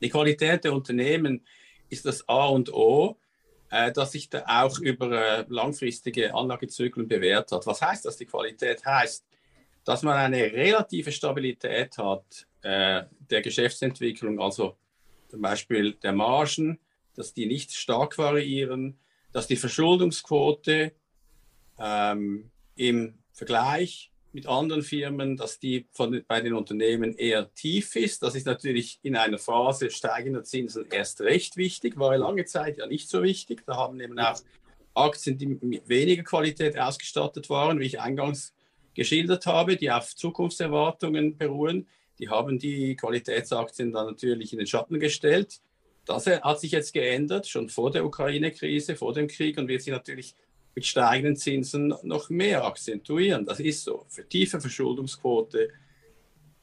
[0.00, 1.46] Die Qualität der Unternehmen
[1.88, 3.16] ist das A und O,
[3.70, 7.66] äh, das sich da auch über äh, langfristige Anlagezyklen bewährt hat.
[7.66, 8.16] Was heißt das?
[8.16, 9.24] Die Qualität heißt,
[9.84, 14.76] dass man eine relative Stabilität hat äh, der Geschäftsentwicklung, also
[15.28, 16.80] zum Beispiel der Margen,
[17.14, 18.98] dass die nicht stark variieren,
[19.30, 20.90] dass die Verschuldungsquote
[21.78, 28.24] ähm, im Vergleich mit anderen Firmen, dass die von, bei den Unternehmen eher tief ist.
[28.24, 32.86] Das ist natürlich in einer Phase steigender Zinsen erst recht wichtig, war lange Zeit ja
[32.88, 33.62] nicht so wichtig.
[33.64, 34.40] Da haben eben auch
[34.94, 38.52] Aktien, die mit weniger Qualität ausgestattet waren, wie ich eingangs
[38.94, 41.86] geschildert habe, die auf Zukunftserwartungen beruhen,
[42.18, 45.60] die haben die Qualitätsaktien dann natürlich in den Schatten gestellt.
[46.04, 49.92] Das hat sich jetzt geändert, schon vor der Ukraine-Krise, vor dem Krieg und wird sich
[49.92, 50.36] natürlich
[50.74, 53.44] mit steigenden Zinsen noch mehr akzentuieren.
[53.44, 54.04] Das ist so.
[54.08, 55.70] Für tiefe Verschuldungsquote,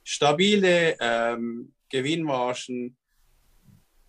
[0.04, 2.96] stabile ähm, Gewinnmargen,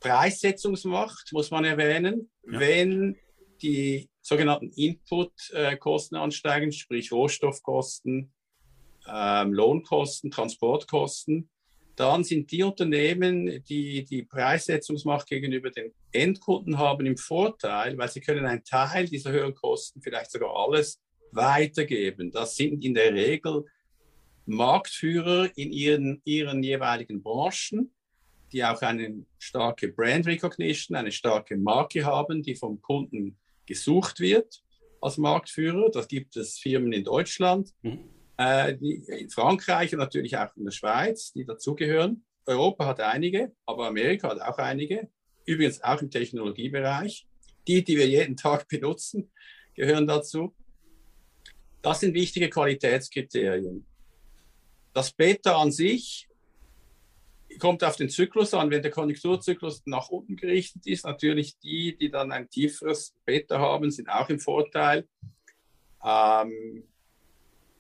[0.01, 2.31] Preissetzungsmacht muss man erwähnen.
[2.47, 2.61] Ja.
[2.61, 3.17] Wenn
[3.63, 8.34] die sogenannten Inputkosten ansteigen, sprich Rohstoffkosten,
[9.09, 11.49] ähm, Lohnkosten, Transportkosten,
[11.97, 18.21] dann sind die Unternehmen, die die Preissetzungsmacht gegenüber den Endkunden haben, im Vorteil, weil sie
[18.21, 22.31] können einen Teil dieser höheren Kosten, vielleicht sogar alles, weitergeben.
[22.31, 23.65] Das sind in der Regel
[24.47, 27.93] Marktführer in ihren, ihren jeweiligen Branchen,
[28.53, 33.37] die auch eine starke Brand Recognition, eine starke Marke haben, die vom Kunden
[33.67, 34.63] gesucht wird
[35.01, 35.91] als Marktführer.
[35.91, 37.71] Das gibt es Firmen in Deutschland.
[37.83, 42.25] Mhm äh, die, in Frankreich und natürlich auch in der Schweiz, die dazugehören.
[42.47, 45.09] Europa hat einige, aber Amerika hat auch einige.
[45.47, 47.27] Übrigens auch im Technologiebereich.
[47.67, 49.31] Die, die wir jeden Tag benutzen,
[49.75, 50.55] gehören dazu.
[51.81, 53.87] Das sind wichtige Qualitätskriterien.
[54.93, 56.29] Das Beta an sich
[57.59, 58.71] kommt auf den Zyklus an.
[58.71, 63.91] Wenn der Konjunkturzyklus nach unten gerichtet ist, natürlich die, die dann ein tieferes Beta haben,
[63.91, 65.09] sind auch im Vorteil.
[66.05, 66.85] Ähm,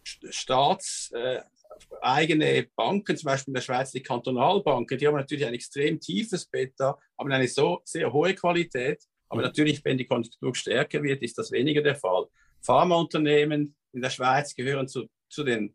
[0.04, 6.00] staatseigene äh, Banken, zum Beispiel in der Schweiz die Kantonalbanken, die haben natürlich ein extrem
[6.00, 9.02] tiefes Beta, haben eine so sehr hohe Qualität.
[9.28, 12.26] Aber natürlich, wenn die Konjunktur stärker wird, ist das weniger der Fall.
[12.60, 15.74] Pharmaunternehmen in der Schweiz gehören zu, zu den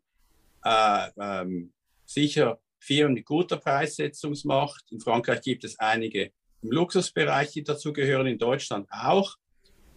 [0.63, 1.73] äh, ähm,
[2.05, 4.91] sicher Firmen mit guter Preissetzungsmacht.
[4.91, 9.35] In Frankreich gibt es einige im Luxusbereich, die dazugehören, in Deutschland auch.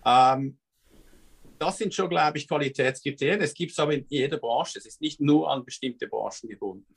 [0.04, 0.58] Ähm,
[1.62, 3.40] das sind schon, glaube ich, Qualitätskriterien.
[3.40, 4.78] Es gibt es aber in jeder Branche.
[4.78, 6.94] Es ist nicht nur an bestimmte Branchen gebunden.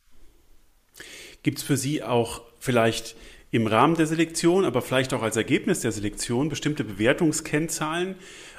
[1.44, 3.16] Gibt es für Sie auch vielleicht
[3.52, 8.16] im Rahmen der Selektion, aber vielleicht auch als Ergebnis der Selektion bestimmte Bewertungskennzahlen,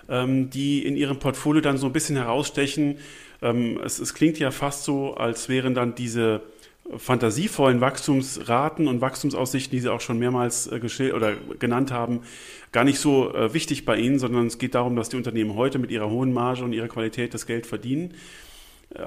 [0.08, 2.98] ähm, die in Ihrem Portfolio dann so ein bisschen herausstechen?
[3.42, 6.42] Ähm, es, es klingt ja fast so, als wären dann diese
[6.96, 12.22] fantasievollen Wachstumsraten und Wachstumsaussichten, die Sie auch schon mehrmals äh, oder genannt haben,
[12.72, 15.78] gar nicht so äh, wichtig bei Ihnen, sondern es geht darum, dass die Unternehmen heute
[15.78, 18.14] mit ihrer hohen Marge und ihrer Qualität das Geld verdienen.
[18.94, 19.04] Äh,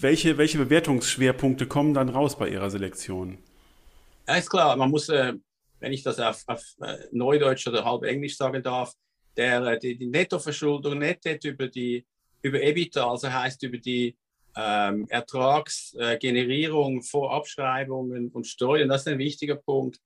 [0.00, 3.38] welche, welche Bewertungsschwerpunkte kommen dann raus bei Ihrer Selektion?
[4.26, 5.40] Ja, ist klar, man muss, wenn
[5.80, 6.62] ich das auf, auf
[7.12, 8.92] Neudeutsch oder halb Englisch sagen darf,
[9.36, 12.04] der, die, die Nettoverschuldung, Nettet über die
[12.42, 14.16] über EBITDA, also heißt über die
[14.58, 20.00] ähm, Ertragsgenerierung vor Abschreibungen und Steuern, das ist ein wichtiger Punkt.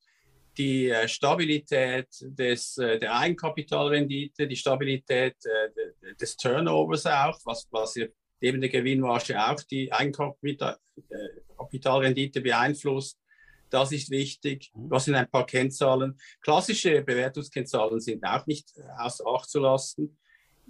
[0.58, 7.96] Die äh, Stabilität des, äh, der Eigenkapitalrendite, die Stabilität äh, des Turnovers auch, was, was
[8.42, 13.18] neben der Gewinnmarge auch die Eigenkapitalrendite äh, beeinflusst.
[13.70, 14.70] Das ist wichtig.
[14.74, 14.90] Mhm.
[14.90, 16.20] Das sind ein paar Kennzahlen.
[16.42, 20.18] Klassische Bewertungskennzahlen sind auch nicht außer Acht zu lassen.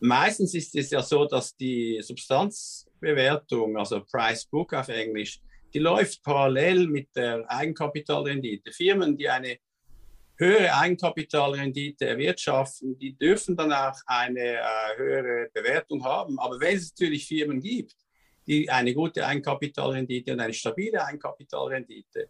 [0.04, 5.40] Meistens ist es ja so, dass die Substanzbewertung, also Price Book auf Englisch,
[5.72, 8.72] die läuft parallel mit der Eigenkapitalrendite.
[8.72, 9.58] Firmen, die eine
[10.36, 16.36] höhere Eigenkapitalrendite erwirtschaften, die dürfen dann auch eine äh, höhere Bewertung haben.
[16.40, 17.94] Aber wenn es natürlich Firmen gibt,
[18.48, 22.28] die eine gute Eigenkapitalrendite und eine stabile Eigenkapitalrendite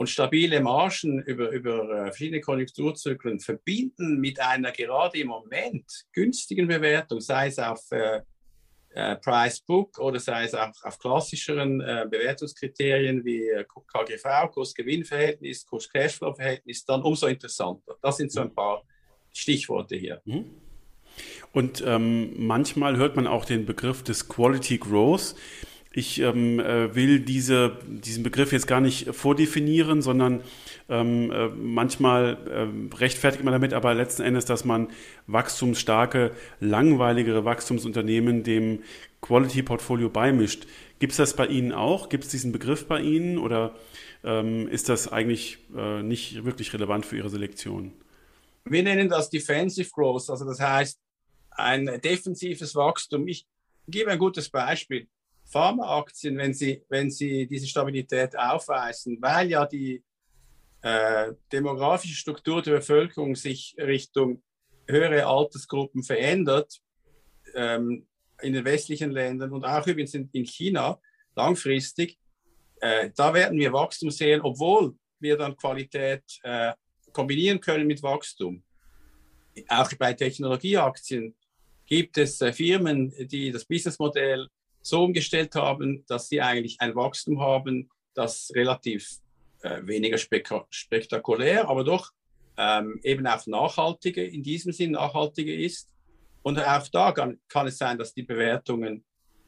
[0.00, 5.84] und stabile Margen über, über äh, verschiedene Konjunkturzyklen verbinden mit einer gerade im Moment
[6.14, 8.22] günstigen Bewertung, sei es auf äh,
[8.94, 15.66] äh, Price Book oder sei es auch auf klassischeren äh, Bewertungskriterien wie äh, KGV, Kurs-Gewinn-Verhältnis,
[15.66, 17.96] Kurs-Cashflow-Verhältnis, dann umso interessanter.
[18.00, 18.82] Das sind so ein paar
[19.34, 20.22] Stichworte hier.
[20.24, 20.46] Mhm.
[21.52, 25.34] Und ähm, manchmal hört man auch den Begriff des Quality Growth.
[25.92, 30.42] Ich ähm, äh, will diese, diesen Begriff jetzt gar nicht vordefinieren, sondern
[30.88, 34.88] ähm, äh, manchmal äh, rechtfertigt man damit aber letzten Endes, dass man
[35.26, 38.84] wachstumsstarke, langweiligere Wachstumsunternehmen dem
[39.20, 40.68] Quality-Portfolio beimischt.
[41.00, 42.08] Gibt es das bei Ihnen auch?
[42.08, 43.74] Gibt es diesen Begriff bei Ihnen oder
[44.22, 47.92] ähm, ist das eigentlich äh, nicht wirklich relevant für Ihre Selektion?
[48.64, 51.00] Wir nennen das Defensive Growth, also das heißt
[51.50, 53.26] ein defensives Wachstum.
[53.26, 53.44] Ich
[53.88, 55.08] gebe ein gutes Beispiel.
[55.50, 60.02] Pharmaaktien, wenn sie, wenn sie diese Stabilität aufweisen, weil ja die
[60.82, 64.42] äh, demografische Struktur der Bevölkerung sich Richtung
[64.88, 66.80] höhere Altersgruppen verändert,
[67.54, 68.06] ähm,
[68.42, 70.98] in den westlichen Ländern und auch übrigens in, in China
[71.34, 72.18] langfristig,
[72.80, 76.72] äh, da werden wir Wachstum sehen, obwohl wir dann Qualität äh,
[77.12, 78.62] kombinieren können mit Wachstum.
[79.68, 81.34] Auch bei Technologieaktien
[81.84, 84.48] gibt es äh, Firmen, die das Businessmodell
[84.82, 89.18] so umgestellt haben, dass sie eigentlich ein Wachstum haben, das relativ
[89.62, 92.10] äh, weniger spektakulär, aber doch
[92.56, 95.88] ähm, eben auch nachhaltiger, in diesem Sinn nachhaltiger ist.
[96.42, 99.04] Und auch da kann, kann es sein, dass die Bewertungen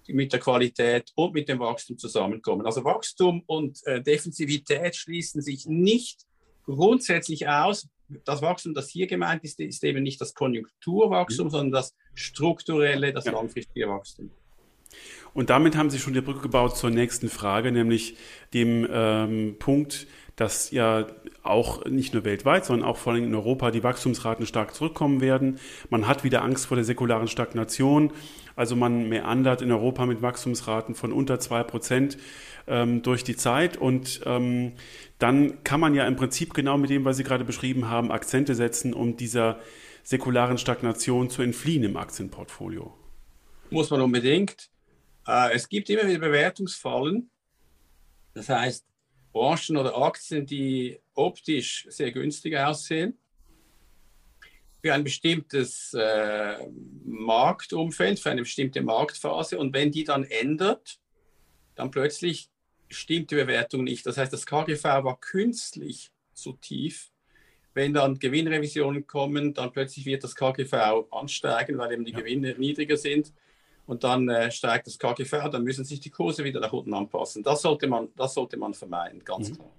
[0.08, 2.66] mit der Qualität und mit dem Wachstum zusammenkommen.
[2.66, 6.22] Also Wachstum und äh, Defensivität schließen sich nicht
[6.64, 7.88] grundsätzlich aus.
[8.24, 11.50] Das Wachstum, das hier gemeint ist, ist eben nicht das Konjunkturwachstum, mhm.
[11.50, 14.30] sondern das strukturelle, das langfristige Wachstum.
[15.34, 18.16] Und damit haben Sie schon die Brücke gebaut zur nächsten Frage, nämlich
[18.52, 21.06] dem ähm, Punkt, dass ja
[21.42, 25.58] auch nicht nur weltweit, sondern auch vor allem in Europa die Wachstumsraten stark zurückkommen werden.
[25.90, 28.12] Man hat wieder Angst vor der säkularen Stagnation.
[28.56, 32.18] Also man meandert in Europa mit Wachstumsraten von unter zwei Prozent
[32.66, 33.76] ähm, durch die Zeit.
[33.76, 34.72] Und ähm,
[35.18, 38.54] dann kann man ja im Prinzip genau mit dem, was Sie gerade beschrieben haben, Akzente
[38.54, 39.58] setzen, um dieser
[40.02, 42.92] säkularen Stagnation zu entfliehen im Aktienportfolio.
[43.70, 44.68] Muss man unbedingt.
[45.26, 47.30] Äh, es gibt immer wieder Bewertungsfallen.
[48.34, 48.86] Das heißt,
[49.32, 53.18] Branchen oder Aktien, die optisch sehr günstig aussehen,
[54.82, 56.56] für ein bestimmtes äh,
[57.04, 59.58] Marktumfeld, für eine bestimmte Marktphase.
[59.58, 60.98] Und wenn die dann ändert,
[61.76, 62.50] dann plötzlich
[62.88, 64.04] stimmt die Bewertung nicht.
[64.04, 67.10] Das heißt, das KGV war künstlich so tief.
[67.74, 72.18] Wenn dann Gewinnrevisionen kommen, dann plötzlich wird das KGV ansteigen, weil eben die ja.
[72.18, 73.32] Gewinne niedriger sind.
[73.86, 77.42] Und dann äh, steigt das KGV, dann müssen sich die Kurse wieder nach unten anpassen.
[77.42, 79.54] Das sollte man, das sollte man vermeiden, ganz mhm.
[79.56, 79.70] klar.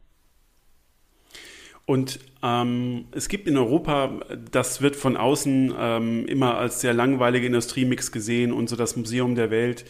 [1.86, 4.20] Und ähm, es gibt in Europa,
[4.52, 9.36] das wird von außen ähm, immer als sehr langweiliger Industriemix gesehen und so das Museum
[9.36, 9.84] der Welt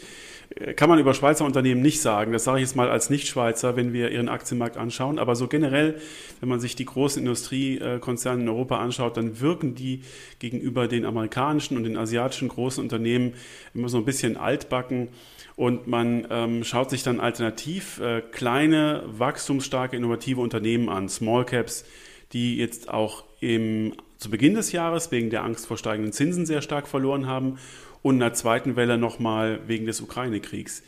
[0.75, 2.31] kann man über Schweizer Unternehmen nicht sagen.
[2.31, 5.17] Das sage ich jetzt mal als Nicht-Schweizer, wenn wir ihren Aktienmarkt anschauen.
[5.17, 5.99] Aber so generell,
[6.39, 10.01] wenn man sich die großen Industriekonzerne in Europa anschaut, dann wirken die
[10.39, 13.33] gegenüber den amerikanischen und den asiatischen großen Unternehmen
[13.73, 15.07] immer so ein bisschen altbacken.
[15.55, 21.85] Und man ähm, schaut sich dann alternativ äh, kleine, wachstumsstarke, innovative Unternehmen an, Small Caps,
[22.31, 26.61] die jetzt auch im, zu Beginn des Jahres wegen der Angst vor steigenden Zinsen sehr
[26.61, 27.57] stark verloren haben
[28.03, 30.83] und in der zweiten Welle nochmal wegen des Ukraine-Kriegs.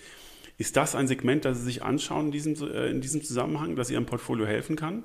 [0.58, 3.90] Ist das ein Segment, das Sie sich anschauen in diesem, äh, in diesem Zusammenhang, das
[3.90, 5.04] Ihrem Portfolio helfen kann?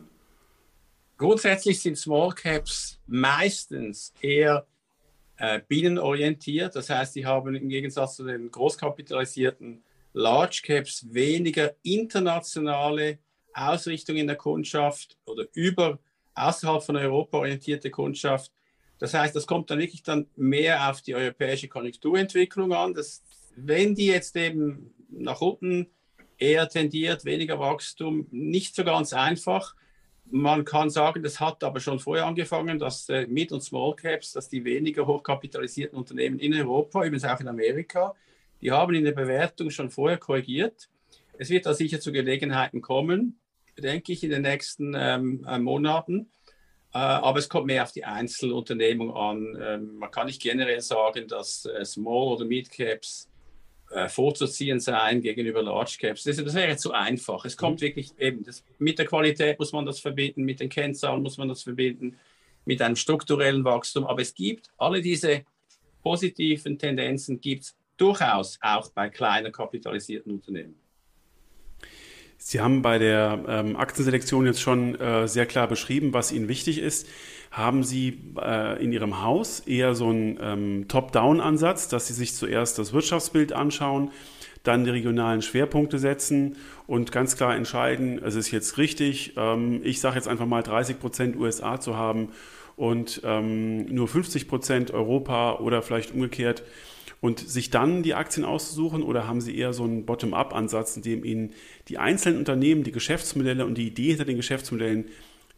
[1.16, 4.66] Grundsätzlich sind Small Caps meistens eher
[5.36, 6.76] äh, binnenorientiert.
[6.76, 9.82] Das heißt, sie haben im Gegensatz zu den großkapitalisierten
[10.12, 13.18] Large Caps weniger internationale
[13.54, 15.98] Ausrichtung in der Kundschaft oder über
[16.34, 18.52] außerhalb von Europa orientierte Kundschaft.
[19.00, 22.94] Das heißt, das kommt dann wirklich dann mehr auf die europäische Konjunkturentwicklung an.
[22.94, 23.24] Dass,
[23.56, 25.88] wenn die jetzt eben nach unten
[26.38, 29.74] eher tendiert, weniger Wachstum, nicht so ganz einfach.
[30.30, 34.32] Man kann sagen, das hat aber schon vorher angefangen, dass äh, Mid- und Small Caps,
[34.32, 38.14] dass die weniger hochkapitalisierten Unternehmen in Europa, übrigens auch in Amerika,
[38.60, 40.88] die haben in der Bewertung schon vorher korrigiert.
[41.38, 43.40] Es wird da sicher zu Gelegenheiten kommen,
[43.78, 46.30] denke ich, in den nächsten ähm, äh, Monaten.
[46.92, 49.58] Äh, aber es kommt mehr auf die Einzelunternehmung an.
[49.60, 53.28] Ähm, man kann nicht generell sagen, dass äh, Small- oder Mid-Caps
[53.90, 56.24] äh, vorzuziehen seien gegenüber Large Caps.
[56.24, 57.44] Das, das, wäre zu einfach.
[57.44, 57.86] Es kommt mhm.
[57.86, 61.48] wirklich eben, das, mit der Qualität muss man das verbinden, mit den Kennzahlen muss man
[61.48, 62.18] das verbinden,
[62.64, 64.06] mit einem strukturellen Wachstum.
[64.06, 65.44] Aber es gibt alle diese
[66.02, 70.78] positiven Tendenzen gibt es durchaus auch bei kleiner kapitalisierten Unternehmen.
[72.42, 76.78] Sie haben bei der ähm, Aktienselektion jetzt schon äh, sehr klar beschrieben, was Ihnen wichtig
[76.78, 77.06] ist.
[77.50, 82.78] Haben Sie äh, in Ihrem Haus eher so einen ähm, Top-Down-Ansatz, dass Sie sich zuerst
[82.78, 84.10] das Wirtschaftsbild anschauen,
[84.62, 90.00] dann die regionalen Schwerpunkte setzen und ganz klar entscheiden, es ist jetzt richtig, ähm, ich
[90.00, 92.30] sage jetzt einfach mal 30 Prozent USA zu haben
[92.74, 96.62] und ähm, nur 50 Prozent Europa oder vielleicht umgekehrt
[97.20, 101.24] und sich dann die Aktien auszusuchen oder haben Sie eher so einen Bottom-up-Ansatz, in dem
[101.24, 101.54] Ihnen
[101.88, 105.10] die einzelnen Unternehmen, die Geschäftsmodelle und die Idee hinter den Geschäftsmodellen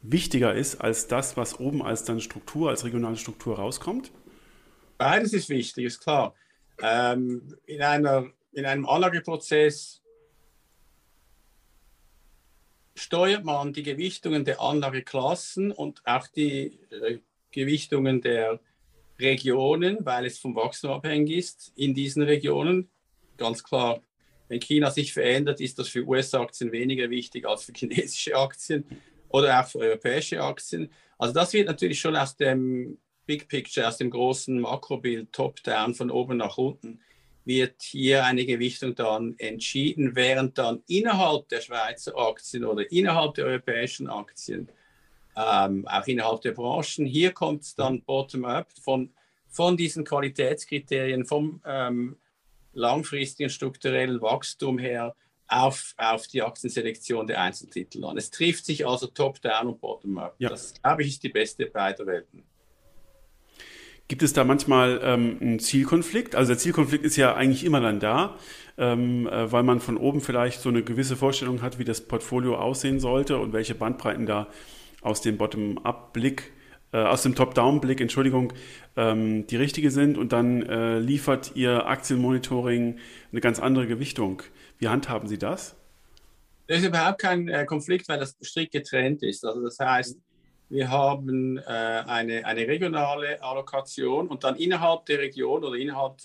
[0.03, 4.11] wichtiger ist als das, was oben als dann Struktur, als regionale Struktur rauskommt?
[4.99, 6.35] Beides ist wichtig, ist klar.
[6.83, 10.03] Ähm, in, einer, in einem Anlageprozess
[12.95, 17.19] steuert man die Gewichtungen der Anlageklassen und auch die äh,
[17.53, 18.61] Gewichtungen der
[19.23, 22.91] Regionen, weil es vom Wachstum abhängig ist, in diesen Regionen.
[23.37, 24.03] Ganz klar,
[24.49, 28.85] wenn China sich verändert, ist das für US-Aktien weniger wichtig als für chinesische Aktien
[29.29, 30.91] oder auch für europäische Aktien.
[31.19, 36.11] Also das wird natürlich schon aus dem Big Picture, aus dem großen Makrobild, top-down, von
[36.11, 37.01] oben nach unten,
[37.45, 43.47] wird hier eine Gewichtung dann entschieden, während dann innerhalb der Schweizer Aktien oder innerhalb der
[43.47, 44.69] europäischen Aktien
[45.37, 47.07] ähm, auch innerhalb der Branchen.
[47.07, 49.11] Hier kommt es dann bottom-up von,
[49.49, 52.17] von diesen Qualitätskriterien, vom ähm,
[52.73, 55.15] langfristigen strukturellen Wachstum her
[55.49, 58.17] auf, auf die Aktienselektion der Einzeltitel an.
[58.17, 60.35] Es trifft sich also top-down und bottom-up.
[60.39, 60.49] Ja.
[60.49, 62.43] Das, glaube ich, ist die beste beider Welten.
[64.09, 66.35] Gibt es da manchmal ähm, einen Zielkonflikt?
[66.35, 68.37] Also der Zielkonflikt ist ja eigentlich immer dann da,
[68.77, 72.57] ähm, äh, weil man von oben vielleicht so eine gewisse Vorstellung hat, wie das Portfolio
[72.57, 74.49] aussehen sollte und welche Bandbreiten da
[75.03, 76.53] aus dem Bottom-up-Blick,
[76.93, 78.53] äh, aus dem Top-down-Blick, Entschuldigung,
[78.97, 82.99] ähm, die richtige sind und dann äh, liefert Ihr Aktienmonitoring
[83.31, 84.43] eine ganz andere Gewichtung.
[84.79, 85.77] Wie handhaben Sie das?
[86.67, 89.45] Das ist überhaupt kein äh, Konflikt, weil das strikt getrennt ist.
[89.45, 90.19] Also das heißt,
[90.69, 96.17] wir haben äh, eine, eine regionale Allokation und dann innerhalb der Region oder innerhalb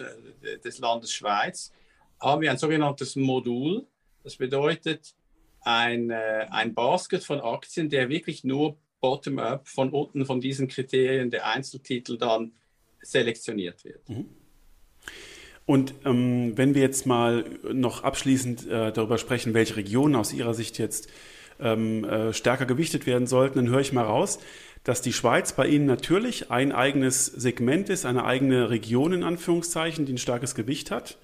[0.63, 1.73] des Landes Schweiz
[2.19, 3.86] haben wir ein sogenanntes Modul.
[4.23, 5.15] Das bedeutet,
[5.68, 11.30] ein, äh, ein Basket von Aktien, der wirklich nur bottom-up von unten von diesen Kriterien
[11.30, 12.53] der Einzeltitel dann
[13.01, 14.07] selektioniert wird.
[14.09, 14.26] Mhm.
[15.65, 17.43] Und ähm, wenn wir jetzt mal
[17.74, 21.09] noch abschließend äh, darüber sprechen, welche Regionen aus Ihrer Sicht jetzt
[21.59, 24.39] ähm, äh, stärker gewichtet werden sollten, dann höre ich mal raus,
[24.86, 30.05] dass die Schweiz bei Ihnen natürlich ein eigenes Segment ist, eine eigene Region in Anführungszeichen,
[30.05, 31.18] die ein starkes Gewicht hat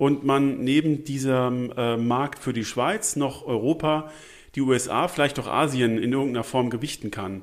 [0.00, 4.10] und man neben diesem äh, Markt für die Schweiz noch Europa,
[4.54, 7.42] die USA, vielleicht auch Asien in irgendeiner Form gewichten kann.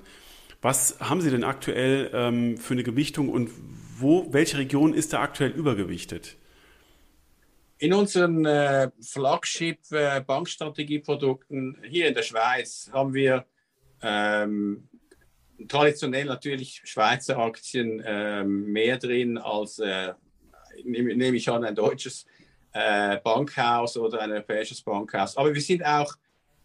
[0.64, 3.52] Was haben Sie denn aktuell ähm, für eine Gewichtung und
[4.00, 6.36] wo, welche Region ist da aktuell übergewichtet?
[7.78, 13.46] In unseren äh, Flagship-Bankstrategieprodukten äh, hier in der Schweiz haben wir
[14.02, 14.90] ähm,
[15.68, 20.16] traditionell natürlich Schweizer Aktien ähm, mehr drin als, äh,
[20.84, 22.26] nehme nehm ich an, ein deutsches
[22.78, 25.36] äh, Bankhaus oder ein europäisches Bankhaus.
[25.36, 26.14] Aber wir sind auch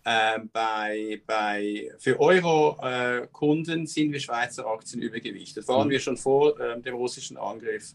[0.04, 5.66] äh, bei, bei, für Euro-Kunden sind wir Schweizer Aktien übergewichtet.
[5.68, 5.92] Waren mhm.
[5.92, 7.94] wir schon vor äh, dem russischen Angriff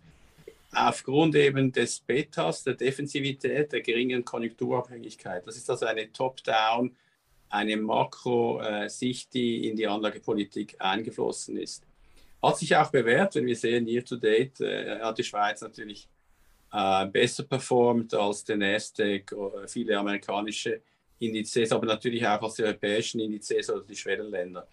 [0.74, 5.46] aufgrund eben des Betas, der Defensivität, der geringen Konjunkturabhängigkeit.
[5.46, 6.96] Das ist also eine Top-Down,
[7.50, 11.84] eine Makro-Sicht, die in die Anlagepolitik eingeflossen ist.
[12.42, 16.08] Hat sich auch bewährt, wenn wir sehen, year to date äh, hat die Schweiz natürlich
[16.72, 20.82] äh, besser performt als der Nasdaq, äh, viele amerikanische
[21.20, 24.68] Indizes, aber natürlich auch als die europäischen Indizes oder die Schwellenländer.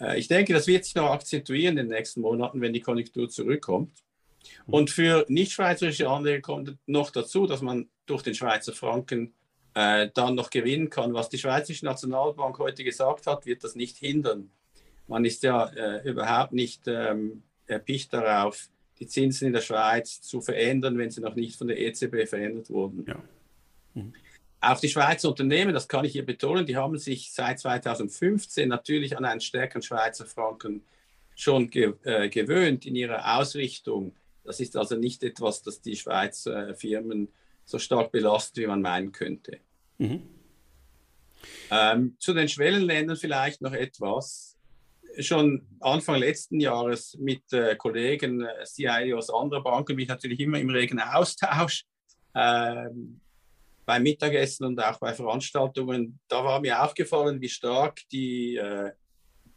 [0.00, 3.28] Äh, ich denke, das wird sich noch akzentuieren in den nächsten Monaten, wenn die Konjunktur
[3.28, 3.92] zurückkommt.
[4.66, 4.74] Mhm.
[4.74, 9.34] Und für nicht-schweizerische Anleger kommt noch dazu, dass man durch den Schweizer Franken
[9.74, 11.14] äh, dann noch gewinnen kann.
[11.14, 14.50] Was die Schweizerische Nationalbank heute gesagt hat, wird das nicht hindern.
[15.06, 18.68] Man ist ja äh, überhaupt nicht ähm, erpicht darauf,
[19.00, 22.70] die Zinsen in der Schweiz zu verändern, wenn sie noch nicht von der EZB verändert
[22.70, 23.04] wurden.
[23.08, 23.22] Ja.
[23.94, 24.12] Mhm.
[24.60, 29.16] Auch die Schweizer Unternehmen, das kann ich hier betonen, die haben sich seit 2015 natürlich
[29.16, 30.82] an einen stärkeren Schweizer Franken
[31.34, 34.14] schon ge äh, gewöhnt in ihrer Ausrichtung.
[34.44, 37.28] Das ist also nicht etwas, das die Schweizer Firmen
[37.64, 39.58] so stark belastet, wie man meinen könnte.
[39.96, 40.22] Mhm.
[41.70, 44.49] Ähm, zu den Schwellenländern vielleicht noch etwas.
[45.20, 50.58] Schon Anfang letzten Jahres mit äh, Kollegen, äh, CIOs anderer Banken, bin ich natürlich immer
[50.58, 51.84] im regen Austausch.
[52.34, 53.20] Ähm,
[53.84, 58.92] beim Mittagessen und auch bei Veranstaltungen, da war mir aufgefallen, wie stark die äh,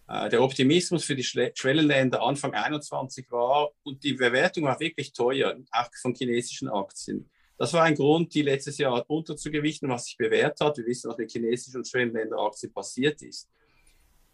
[0.07, 5.55] äh, der Optimismus für die Schwellenländer Anfang 21 war und die Bewertung war wirklich teuer,
[5.71, 7.29] auch von chinesischen Aktien.
[7.57, 10.77] Das war ein Grund, die letztes Jahr unterzugewichten, was sich bewährt hat.
[10.77, 13.49] Wir wissen, was mit chinesischen und Schwellenländeraktien passiert ist.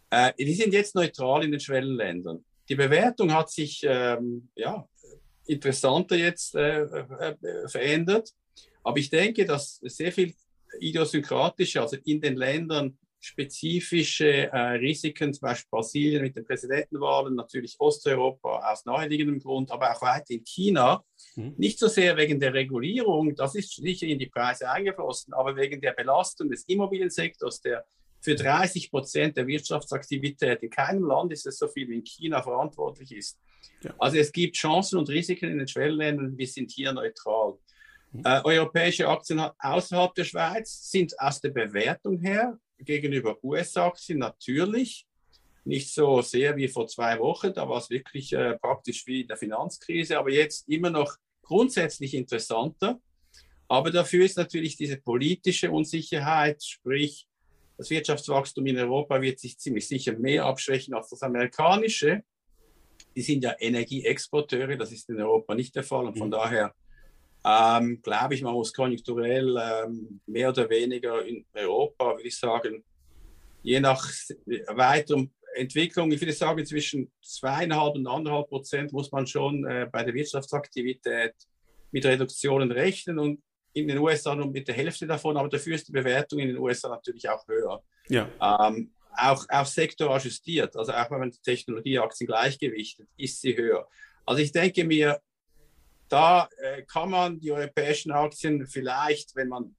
[0.10, 2.44] Äh, die sind jetzt neutral in den Schwellenländern.
[2.68, 4.88] Die Bewertung hat sich ähm, ja,
[5.46, 7.36] interessanter jetzt äh, äh,
[7.68, 8.30] verändert.
[8.84, 10.34] Aber ich denke, dass sehr viel
[10.80, 17.76] idiosynkratische, also in den Ländern spezifische äh, Risiken, zum Beispiel Brasilien mit den Präsidentenwahlen, natürlich
[17.78, 21.04] Osteuropa aus naheliegendem Grund, aber auch weiter in China.
[21.36, 21.54] Mhm.
[21.58, 25.82] Nicht so sehr wegen der Regulierung, das ist sicher in die Preise eingeflossen, aber wegen
[25.82, 27.86] der Belastung des Immobiliensektors, der
[28.22, 32.42] für 30 Prozent der Wirtschaftsaktivität in keinem Land ist es so viel wie in China
[32.42, 33.40] verantwortlich ist.
[33.82, 33.94] Ja.
[33.98, 37.58] Also es gibt Chancen und Risiken in den Schwellenländern, wir sind hier neutral.
[38.12, 38.24] Mhm.
[38.26, 45.06] Äh, europäische Aktien außerhalb der Schweiz sind aus der Bewertung her gegenüber US-Aktien natürlich
[45.66, 47.54] nicht so sehr wie vor zwei Wochen.
[47.54, 52.14] Da war es wirklich äh, praktisch wie in der Finanzkrise, aber jetzt immer noch grundsätzlich
[52.14, 53.00] interessanter.
[53.68, 57.28] Aber dafür ist natürlich diese politische Unsicherheit, sprich
[57.80, 62.24] das Wirtschaftswachstum in Europa wird sich ziemlich sicher mehr abschwächen als das amerikanische.
[63.16, 66.32] Die sind ja Energieexporteure, das ist in Europa nicht der Fall und von mhm.
[66.32, 66.76] daher
[67.46, 72.84] ähm, glaube ich, man muss konjunkturell ähm, mehr oder weniger in Europa, würde ich sagen,
[73.64, 74.06] je nach
[74.68, 80.04] weiterem Entwicklung, ich würde sagen, zwischen zweieinhalb und anderthalb Prozent muss man schon äh, bei
[80.04, 81.34] der Wirtschaftsaktivität
[81.92, 83.42] mit Reduktionen rechnen und
[83.74, 86.58] in den USA nur mit der Hälfte davon, aber dafür ist die Bewertung in den
[86.58, 87.82] USA natürlich auch höher.
[88.10, 88.30] Ja.
[88.68, 93.88] Ähm, auch, auch sektorajustiert, also auch wenn man die Technologieaktien gleichgewichtet, ist sie höher.
[94.26, 95.20] Also ich denke mir,
[96.08, 99.76] da äh, kann man die europäischen Aktien vielleicht, wenn man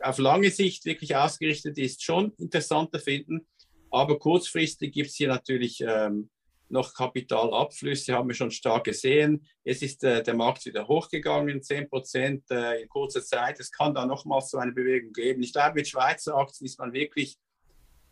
[0.00, 3.46] auf lange Sicht wirklich ausgerichtet ist, schon interessanter finden.
[3.90, 6.30] Aber kurzfristig gibt es hier natürlich ähm,
[6.72, 9.46] noch Kapitalabflüsse, haben wir schon stark gesehen.
[9.64, 13.60] Jetzt ist äh, der Markt wieder hochgegangen, 10 Prozent äh, in kurzer Zeit.
[13.60, 15.42] Es kann da nochmals so eine Bewegung geben.
[15.42, 17.36] Ich glaube, mit Schweizer Aktien ist man wirklich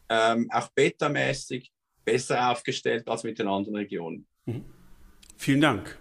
[0.08, 1.72] ähm, auch betamäßig
[2.04, 4.26] besser aufgestellt als mit den anderen Regionen.
[4.44, 4.64] Mhm.
[5.36, 5.98] Vielen Dank.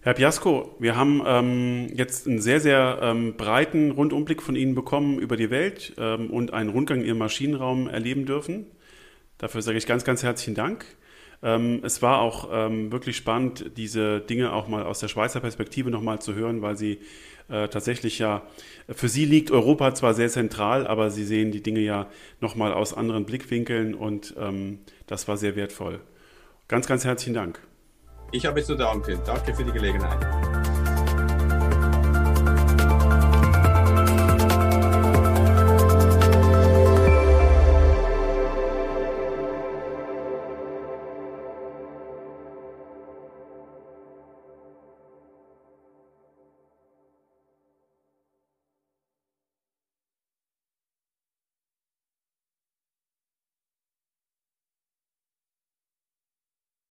[0.00, 5.18] Herr Piasco, wir haben ähm, jetzt einen sehr, sehr ähm, breiten Rundumblick von Ihnen bekommen
[5.18, 8.66] über die Welt ähm, und einen Rundgang in Ihrem Maschinenraum erleben dürfen.
[9.38, 10.84] Dafür sage ich ganz, ganz herzlichen Dank.
[11.42, 15.90] Ähm, es war auch ähm, wirklich spannend, diese Dinge auch mal aus der Schweizer Perspektive
[15.90, 16.98] nochmal zu hören, weil Sie
[17.48, 18.42] äh, tatsächlich ja,
[18.88, 22.08] für Sie liegt Europa zwar sehr zentral, aber Sie sehen die Dinge ja
[22.40, 26.00] nochmal aus anderen Blickwinkeln und ähm, das war sehr wertvoll.
[26.66, 27.60] Ganz, ganz herzlichen Dank.
[28.32, 29.18] Ich habe zu danken.
[29.24, 30.47] Danke für die Gelegenheit.